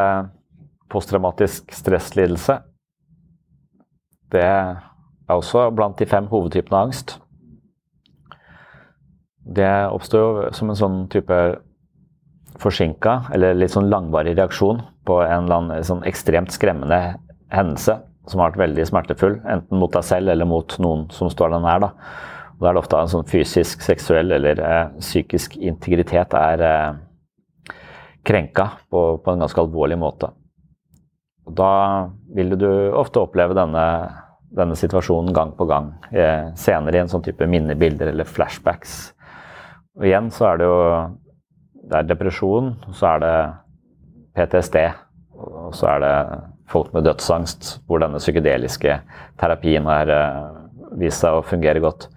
[0.90, 2.60] posttraumatisk stresslidelse.
[4.34, 7.16] Det er også blant de fem hovedtypene av angst.
[9.44, 11.38] Det oppstår som en sånn type
[12.62, 17.00] forsinka eller litt sånn langvarig reaksjon på en eller annen sånn ekstremt skremmende
[17.52, 17.98] hendelse
[18.30, 21.64] som har vært veldig smertefull, enten mot deg selv eller mot noen som står deg
[21.64, 21.82] nær.
[21.84, 21.90] da.
[22.54, 27.74] Og da er det ofte en sånn fysisk, seksuell eller eh, psykisk integritet er eh,
[28.24, 30.30] krenka på, på, en ganske alvorlig måte.
[31.44, 31.72] Og da
[32.34, 33.84] vil du ofte oppleve denne,
[34.54, 35.92] denne situasjonen gang på gang.
[36.14, 39.12] Eh, senere i en sånn type minnebilder eller flashbacks.
[39.98, 40.80] Og igjen så er det jo
[41.84, 43.36] det er depresjon, så er det
[44.34, 44.78] PTSD,
[45.36, 46.14] og så er det
[46.70, 49.00] folk med dødsangst, hvor denne psykedeliske
[49.40, 50.40] terapien har eh,
[51.00, 52.08] vist seg å fungere godt.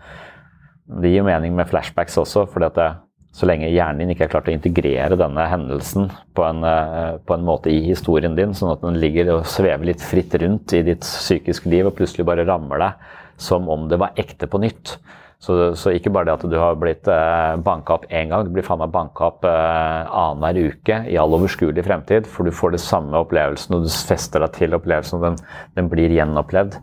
[0.87, 3.03] Det gir mening med flashbacks også, fordi at
[3.37, 7.35] så lenge hjernen din ikke er klart å integrere denne hendelsen på en, eh, på
[7.35, 10.81] en, måte i historien din, sånn at den ligger og svever litt fritt rundt i
[10.87, 14.95] ditt psykiske liv og plutselig bare rammer deg som om det var ekte på nytt.
[15.37, 18.55] Så, så ikke bare det at du har blitt eh, banka opp én gang, du
[18.55, 22.73] blir faen meg banka opp eh, annenhver uke i all overskuelig fremtid, for du får
[22.73, 25.37] det samme opplevelsen og du fester deg til opplevelsen, og den,
[25.77, 26.79] den blir gjenopplevd.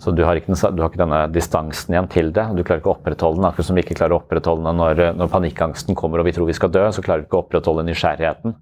[0.00, 2.44] Så du har, ikke, du har, ikke, denne distansen igjen til det.
[2.54, 3.48] Du klarer ikke å opprettholde den.
[3.48, 6.46] Akkurat som vi ikke klarer å opprettholde den når, når panikkangsten kommer og vi tror
[6.46, 8.54] vi skal dø, så klarer vi ikke å opprettholde nysgjerrigheten.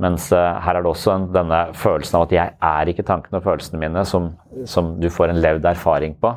[0.00, 3.38] Mens uh, her er det også en, denne følelsen av at jeg er ikke tankene
[3.38, 4.30] og følelsene mine, som,
[4.68, 6.34] som, du får en levd erfaring på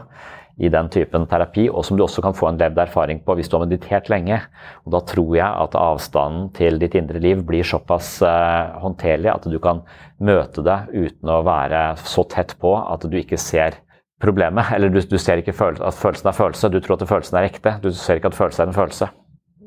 [0.61, 3.49] i den typen terapi, og som du også kan få en levd erfaring på hvis
[3.49, 4.37] du har meditert lenge.
[4.85, 9.47] Og Da tror jeg at avstanden til ditt indre liv blir såpass eh, håndterlig at
[9.49, 9.81] du kan
[10.21, 13.79] møte det uten å være så tett på at du ikke ser
[14.21, 14.69] problemet.
[14.75, 17.49] Eller du, du ser ikke følelse, at følelsen er følelse, du tror at følelsen er
[17.49, 17.75] ekte.
[17.81, 19.09] Du ser ikke at følelse er en følelse.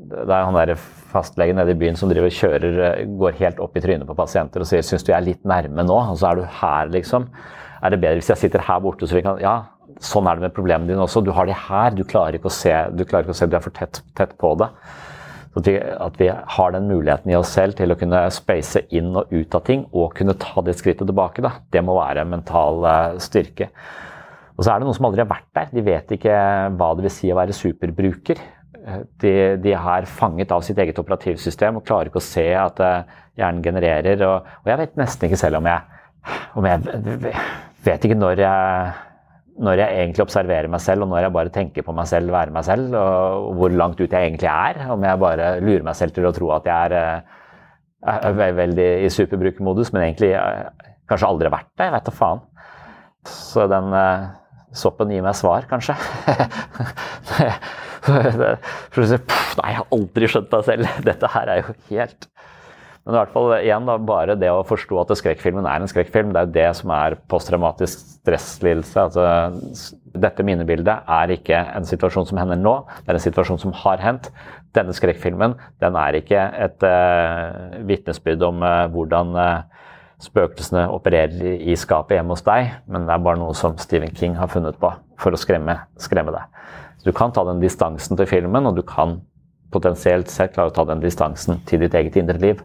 [0.06, 0.76] Det er han der
[1.10, 4.62] fastlegen nede i byen som driver og kjører, går helt opp i trynet på pasienter
[4.62, 7.26] og sier 'syns du jeg er litt nærme nå', og så er du her, liksom.
[7.82, 9.64] Er det bedre hvis jeg sitter her borte, så vi kan Ja,
[10.04, 11.22] sånn er det med problemene dine også.
[11.24, 13.56] Du har de her, du klarer ikke å se, du klarer ikke å se, du
[13.58, 14.70] er for tett, tett på det.
[15.56, 16.26] Så at vi, at vi,
[16.56, 19.86] har den muligheten i oss selv til å kunne space inn og ut av ting,
[19.96, 21.54] og kunne ta det skrittet tilbake, da.
[21.72, 23.70] det må være mental uh, styrke.
[24.56, 25.72] Og så er det noen som aldri har vært der.
[25.72, 26.36] De vet ikke
[26.76, 28.40] hva det vil si å være superbruker.
[29.20, 33.16] De, de er fanget av sitt eget operativsystem og klarer ikke å se at eh,
[33.40, 34.22] hjernen genererer.
[34.28, 36.04] Og, og jeg vet nesten ikke selv om jeg,
[36.56, 37.34] om jeg
[37.88, 38.94] vet ikke når jeg,
[39.56, 42.52] når jeg egentlig observerer meg selv, og når jeg bare tenker på meg selv, være
[42.52, 44.82] meg selv, og hvor langt ut jeg egentlig er.
[44.92, 47.22] Om jeg bare lurer meg selv til å tro at jeg er,
[48.04, 51.88] eh, er veldig i superbrukermodus, men egentlig eh, kanskje aldri vært det.
[51.88, 52.44] Jeg vet da faen.
[53.26, 53.96] Så den
[54.76, 55.96] soppen gir meg svar, kanskje.
[58.06, 60.96] Nei, jeg har aldri skjønt deg selv.
[61.08, 62.28] Dette her er jo helt
[63.06, 66.32] Men i hvert fall igjen da, bare det å forstå at skrekkfilmen er en skrekkfilm,
[66.34, 69.04] det er jo det som er posttraumatisk stresslidelse.
[69.04, 73.76] Altså, dette minnebildet er ikke en situasjon som hender nå, det er en situasjon som
[73.84, 74.26] har hendt.
[74.74, 75.54] Denne skrekkfilmen
[75.84, 79.86] den er ikke et uh, vitnesbyrd om uh, hvordan uh,
[80.26, 84.34] spøkelsene opererer i skapet hjemme hos deg, men det er bare noe som Stephen King
[84.40, 84.90] har funnet på
[85.22, 86.58] for å skremme, skremme deg.
[86.98, 89.20] Så Du kan ta den distansen til filmen, og du kan
[89.74, 92.60] potensielt sett klare å ta den distansen til ditt eget indre liv.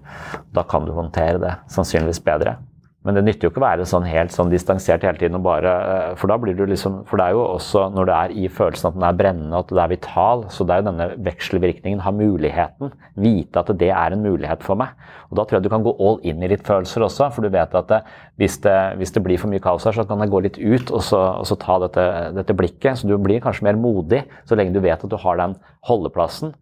[0.53, 2.57] Da kan du håndtere det sannsynligvis bedre.
[3.02, 5.40] Men det nytter jo ikke å være sånn helt sånn distansert hele tiden.
[5.40, 5.69] og bare,
[6.11, 8.48] eh, For da blir du liksom, for det er jo også når du er i
[8.48, 12.02] følelsen at den er brennende, at det er vital, så det er jo denne vekselvirkningen,
[12.06, 14.90] ha muligheten, vite at det er en mulighet for meg.
[15.32, 17.49] Og Da tror jeg du kan gå all in i litt følelser også, for du
[17.49, 18.03] vet at det,
[18.38, 20.91] hvis, det, hvis, det, blir for mye kaos her, så kan jeg gå litt ut
[20.91, 22.99] og så, og så ta dette, dette blikket.
[22.99, 25.56] Så du blir kanskje mer modig så lenge du vet at du har den
[25.90, 26.53] holdeplassen.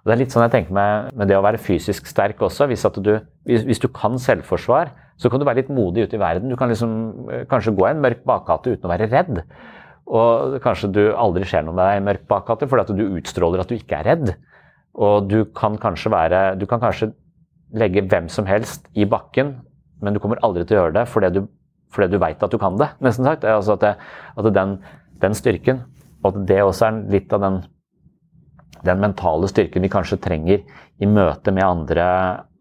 [0.00, 2.68] Og Det er litt sånn jeg tenker med, med det å være fysisk sterk også.
[2.70, 3.12] Hvis, du,
[3.48, 6.48] hvis, hvis du kan selvforsvar, så kan du være litt modig ute i verden.
[6.48, 6.94] Du kan liksom
[7.28, 9.42] eh, kanskje gå i en mørk bakgate uten å være redd.
[10.10, 13.62] Og kanskje du aldri skjer noe med deg i mørk bakgate fordi at du utstråler
[13.62, 14.32] at du ikke er redd.
[15.00, 17.12] Og du kan kanskje være Du kan kanskje
[17.70, 19.60] legge hvem som helst i bakken,
[20.02, 21.44] men du kommer aldri til å gjøre det fordi du,
[21.94, 23.44] fordi du veit at du kan det, nesten sagt.
[23.46, 23.92] Altså at, det,
[24.34, 24.78] at den,
[25.22, 25.84] den, styrken,
[26.24, 27.60] og at det også er litt av den,
[28.86, 30.62] den mentale styrken vi kanskje trenger
[31.00, 32.06] i møte med andre,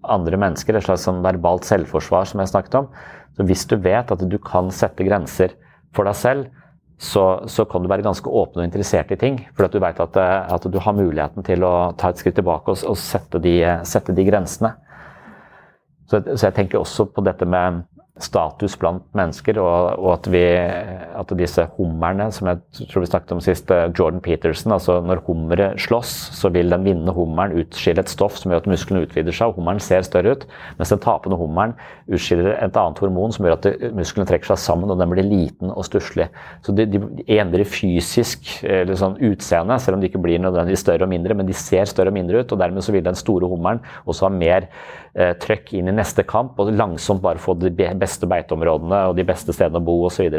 [0.04, 2.90] andre mennesker, et slags sånn verbalt selvforsvar som jeg snakket om.
[3.38, 5.56] Så hvis du vet at du kan sette grenser
[5.96, 6.50] for deg selv,
[7.00, 9.40] så, så kan du være ganske åpen og interessert i ting.
[9.56, 12.74] For at du vet at, at, du har muligheten til å ta et skritt tilbake
[12.74, 13.56] og, og sette, de,
[13.88, 14.74] sette, de, grensene.
[16.10, 17.86] Så, så, jeg tenker også på dette med
[18.24, 20.44] status blant mennesker, og, og at, vi,
[21.20, 25.24] at, disse hummerne, som jeg tror vi snakket om sist, eh, Jordan Peterson altså Når
[25.28, 29.36] hummere slåss, så vil den vinnende hummeren utskille et stoff som gjør at musklene utvider
[29.36, 30.46] seg, og hummeren ser større ut.
[30.80, 31.76] Mens den tapende hummeren
[32.10, 35.74] utskiller et annet hormon som gjør at musklene trekker seg sammen, og den blir liten
[35.74, 36.30] og stusslig.
[36.66, 37.04] Så de, de
[37.40, 41.50] endrer fysisk eller sånn utseende, selv om de ikke blir nødvendigvis større og mindre, men
[41.50, 44.34] de ser større og mindre ut, og dermed så vil den store hummeren også ha
[44.34, 49.18] mer eh, trøkk inn i neste kamp, og langsomt bare få de beste beiteområdene og
[49.18, 50.30] de beste stedene å bo osv.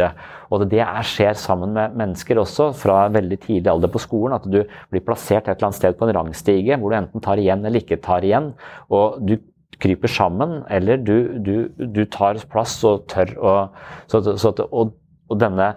[0.70, 4.38] Det skjer sammen med mennesker også, fra veldig tidlig alder på skolen.
[4.38, 7.42] At du blir plassert et eller annet sted på en rangstige hvor du enten tar
[7.42, 8.52] igjen eller ikke tar igjen.
[8.88, 9.36] og du
[9.80, 13.54] kryper sammen, eller du, du, du tar plass og tør å
[14.10, 14.92] så, så, og,
[15.30, 15.72] og denne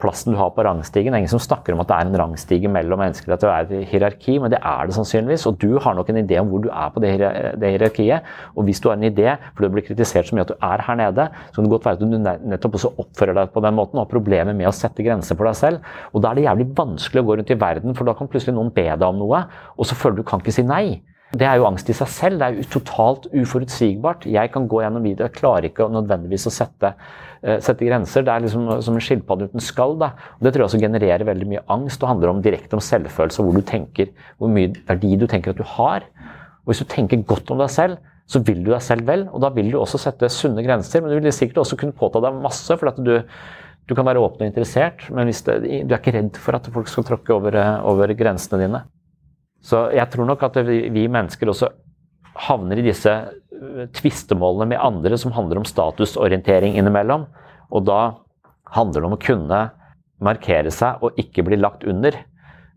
[0.00, 1.12] plassen du har på rangstigen.
[1.12, 3.50] Det er ingen som snakker om at det er en rangstige mellom mennesker, at det
[3.50, 5.46] er et hierarki, men det er det sannsynligvis.
[5.50, 7.12] Og du har nok en idé om hvor du er på det,
[7.60, 8.30] hierarkiet.
[8.56, 10.86] Og hvis du har en idé for du blir kritisert så mye at du er
[10.88, 13.78] her nede, så kan det godt være at du nettopp også oppfører deg på den
[13.78, 15.92] måten og har problemer med å sette grenser for deg selv.
[16.14, 18.56] Og da er det jævlig vanskelig å gå rundt i verden, for da kan plutselig
[18.56, 19.44] noen be deg om noe,
[19.76, 21.00] og så føler du kan ikke si nei.
[21.30, 22.40] Det er jo angst i seg selv.
[22.40, 24.24] Det er jo totalt uforutsigbart.
[24.26, 26.90] Jeg kan gå gjennom video, jeg klarer ikke nødvendigvis å sette
[27.40, 28.24] sette grenser.
[28.26, 29.96] Det er liksom som en skilpadde uten skall.
[30.00, 30.12] Da.
[30.38, 33.44] Og det tror jeg også genererer veldig mye angst og handler om direkte om selvfølelse.
[33.46, 36.06] Hvor, du tenker, hvor mye verdi du tenker at du har.
[36.64, 37.98] Og Hvis du tenker godt om deg selv,
[38.30, 39.26] så vil du deg selv vel.
[39.32, 41.02] Og da vil du også sette sunne grenser.
[41.02, 42.76] Men du vil sikkert også kunne påta deg masse.
[42.76, 43.16] for at du,
[43.88, 46.88] du kan være åpen og interessert, men det, du er ikke redd for at folk
[46.88, 47.56] skal tråkke over,
[47.88, 48.84] over grensene dine.
[49.64, 51.68] Så jeg tror nok at vi mennesker også
[52.46, 53.12] havner i disse
[53.96, 57.26] tvistemålene med andre som handler om statusorientering innimellom.
[57.70, 58.00] Og da
[58.76, 59.60] handler det om å kunne
[60.20, 62.16] markere seg og ikke bli lagt under.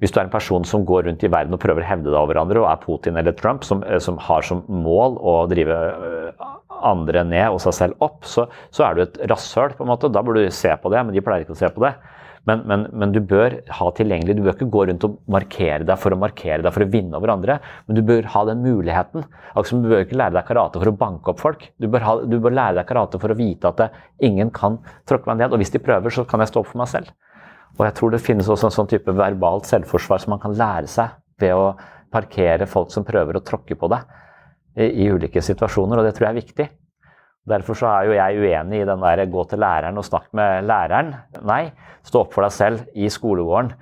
[0.01, 2.19] Hvis du er en person som går rundt i verden og prøver å hevde deg
[2.19, 5.77] over andre, og er Putin eller Trump, som, eh, som har som mål å drive
[5.93, 6.47] eh,
[6.83, 9.77] andre ned og seg selv opp, så, så er du et rasshøl.
[9.77, 10.11] på en måte.
[10.11, 11.93] Da burde du se på det, men de pleier ikke å se på det.
[12.49, 15.99] Men, men, men, du bør ha tilgjengelig, du bør ikke gå rundt og markere deg
[15.99, 17.55] for å markere deg for å vinne over andre,
[17.87, 19.23] men du bør ha den muligheten.
[19.55, 21.63] Altså, du bør ikke lære deg karate for å banke opp folk.
[21.79, 23.89] Du bør, ha, du bør lære deg karate for å vite at det,
[24.27, 25.55] ingen kan tråkke meg ned.
[25.55, 27.15] Og hvis de prøver, så kan jeg stå opp for meg selv.
[27.77, 30.91] Og jeg tror det finnes også en sånn type verbalt selvforsvar som man kan lære
[30.91, 31.71] seg ved å
[32.13, 34.03] parkere folk som prøver å tråkke på deg
[34.77, 36.67] i, i ulike situasjoner, og det tror jeg er viktig.
[37.49, 40.63] Derfor så er jo jeg uenig i den der 'gå til læreren og snakk med
[40.63, 41.13] læreren'.
[41.43, 41.71] Nei,
[42.03, 43.73] stå opp for deg selv i skolegården.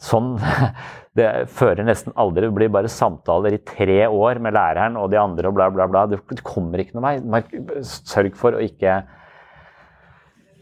[0.00, 0.38] Sånn
[1.18, 2.46] Det fører nesten aldri.
[2.46, 5.86] Det blir bare samtaler i tre år med læreren og de andre og bla, bla,
[5.90, 6.06] bla.
[6.06, 7.82] Det kommer ikke noe vei.
[7.82, 9.02] Sørg for å ikke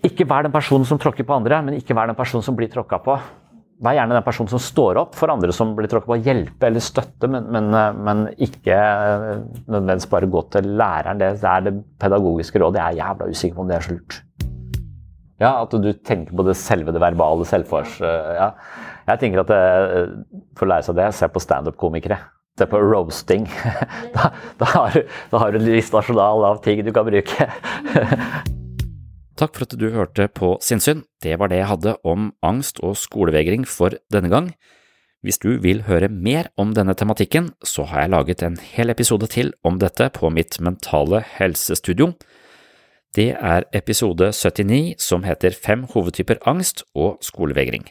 [0.03, 2.71] Ikke vær den personen som tråkker på andre, men ikke vær den personen som blir
[2.71, 3.17] tråkka på.
[3.79, 6.17] Vær gjerne den personen som står opp for andre som blir tråkket på.
[6.27, 7.69] Hjelpe eller støtte, men, men,
[8.03, 8.75] men ikke
[9.69, 11.21] nødvendigvis bare gå til læreren.
[11.21, 12.81] Det, er det pedagogiske rådet.
[12.83, 14.19] Jeg er jævla usikker på om det er så lurt.
[15.39, 18.01] Ja, At du tenker på det selve det verbale selvfors...
[18.03, 18.51] Ja.
[19.09, 19.63] Jeg tenker at det,
[20.59, 22.19] For å lære seg det, se på standup-komikere.
[22.59, 23.47] Se på roasting.
[24.19, 27.47] Da, da, har du, en liste av ting du kan bruke.
[29.39, 31.05] Takk for at du hørte på Sinnsyn.
[31.23, 34.49] Det var det jeg hadde om angst og skolevegring for denne gang.
[35.23, 39.27] Hvis du vil høre mer om denne tematikken, så har jeg laget en hel episode
[39.31, 42.13] til om dette på mitt mentale helsestudio.
[43.15, 47.87] Det er episode 79 som heter Fem hovedtyper angst og skolevegring.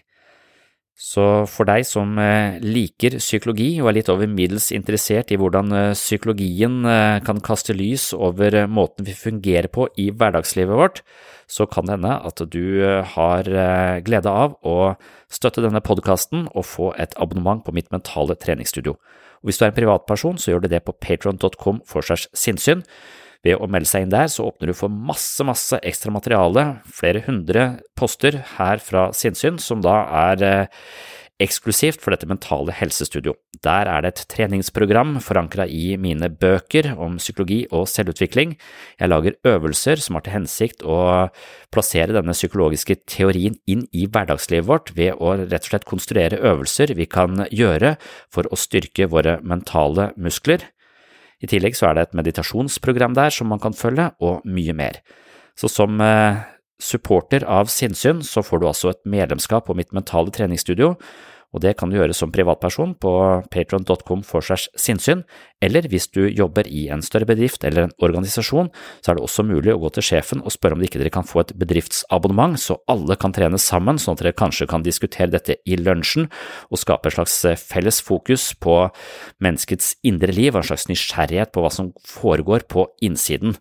[0.98, 5.70] Så for deg som eh, liker psykologi og er litt over middels interessert i hvordan
[5.78, 11.04] eh, psykologien eh, kan kaste lys over måten vi fungerer på i hverdagslivet vårt,
[11.48, 12.84] så kan det hende at du
[13.16, 13.48] har
[14.04, 14.96] glede av å
[15.32, 18.98] støtte denne podkasten og få et abonnement på mitt mentale treningsstudio.
[19.42, 22.84] Og hvis du er en privatperson, så gjør du det på patron.com for segs sinnssyn.
[23.46, 27.22] Ved å melde seg inn der, så åpner du for masse, masse ekstra materiale, flere
[27.28, 27.68] hundre
[27.98, 30.00] poster her fra sinnssyn, som da
[30.32, 30.82] er eh,
[31.44, 33.36] eksklusivt for dette mentale helsestudio.
[33.64, 38.56] Der er det et treningsprogram forankra i mine bøker om psykologi og selvutvikling.
[39.00, 40.98] Jeg lager øvelser som har til hensikt å
[41.74, 46.96] plassere denne psykologiske teorien inn i hverdagslivet vårt ved å rett og slett konstruere øvelser
[46.98, 47.96] vi kan gjøre
[48.34, 50.66] for å styrke våre mentale muskler.
[51.38, 55.02] I tillegg så er det et meditasjonsprogram der som man kan følge, og mye mer.
[55.58, 56.42] Så som eh,
[56.82, 60.96] supporter av Sinnsyn så får du altså et medlemskap på mitt mentale treningsstudio,
[61.56, 63.12] og det kan du gjøre som privatperson på
[63.54, 65.22] patron.com for segs sinnssyn,
[65.64, 68.68] eller hvis du jobber i en større bedrift eller en organisasjon,
[69.02, 71.28] så er det også mulig å gå til sjefen og spørre om ikke dere kan
[71.28, 75.58] få et bedriftsabonnement, så alle kan trene sammen, sånn at dere kanskje kan diskutere dette
[75.64, 76.28] i lunsjen
[76.68, 78.82] og skape et slags felles fokus på
[79.44, 83.56] menneskets indre liv og en slags nysgjerrighet på hva som foregår på innsiden.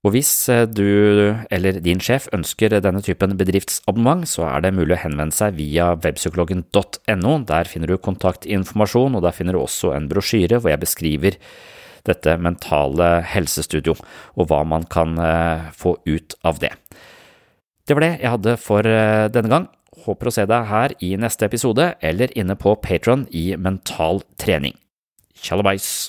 [0.00, 4.96] Og hvis eh, du eller din sjef ønsker denne typen bedriftsabonnement, så er det mulig
[4.96, 7.34] å henvende seg via webpsykologen.no.
[7.50, 11.36] Der finner du kontaktinformasjon, og der finner du også en brosjyre hvor jeg beskriver
[12.08, 13.92] dette mentale helsestudio,
[14.40, 16.72] og hva man kan eh, få ut av det.
[17.84, 19.68] Det var det jeg hadde for eh, denne gang.
[20.06, 24.78] Håper å se deg her i neste episode, eller inne på Patron i Mental trening.
[25.36, 26.08] Tjallabais!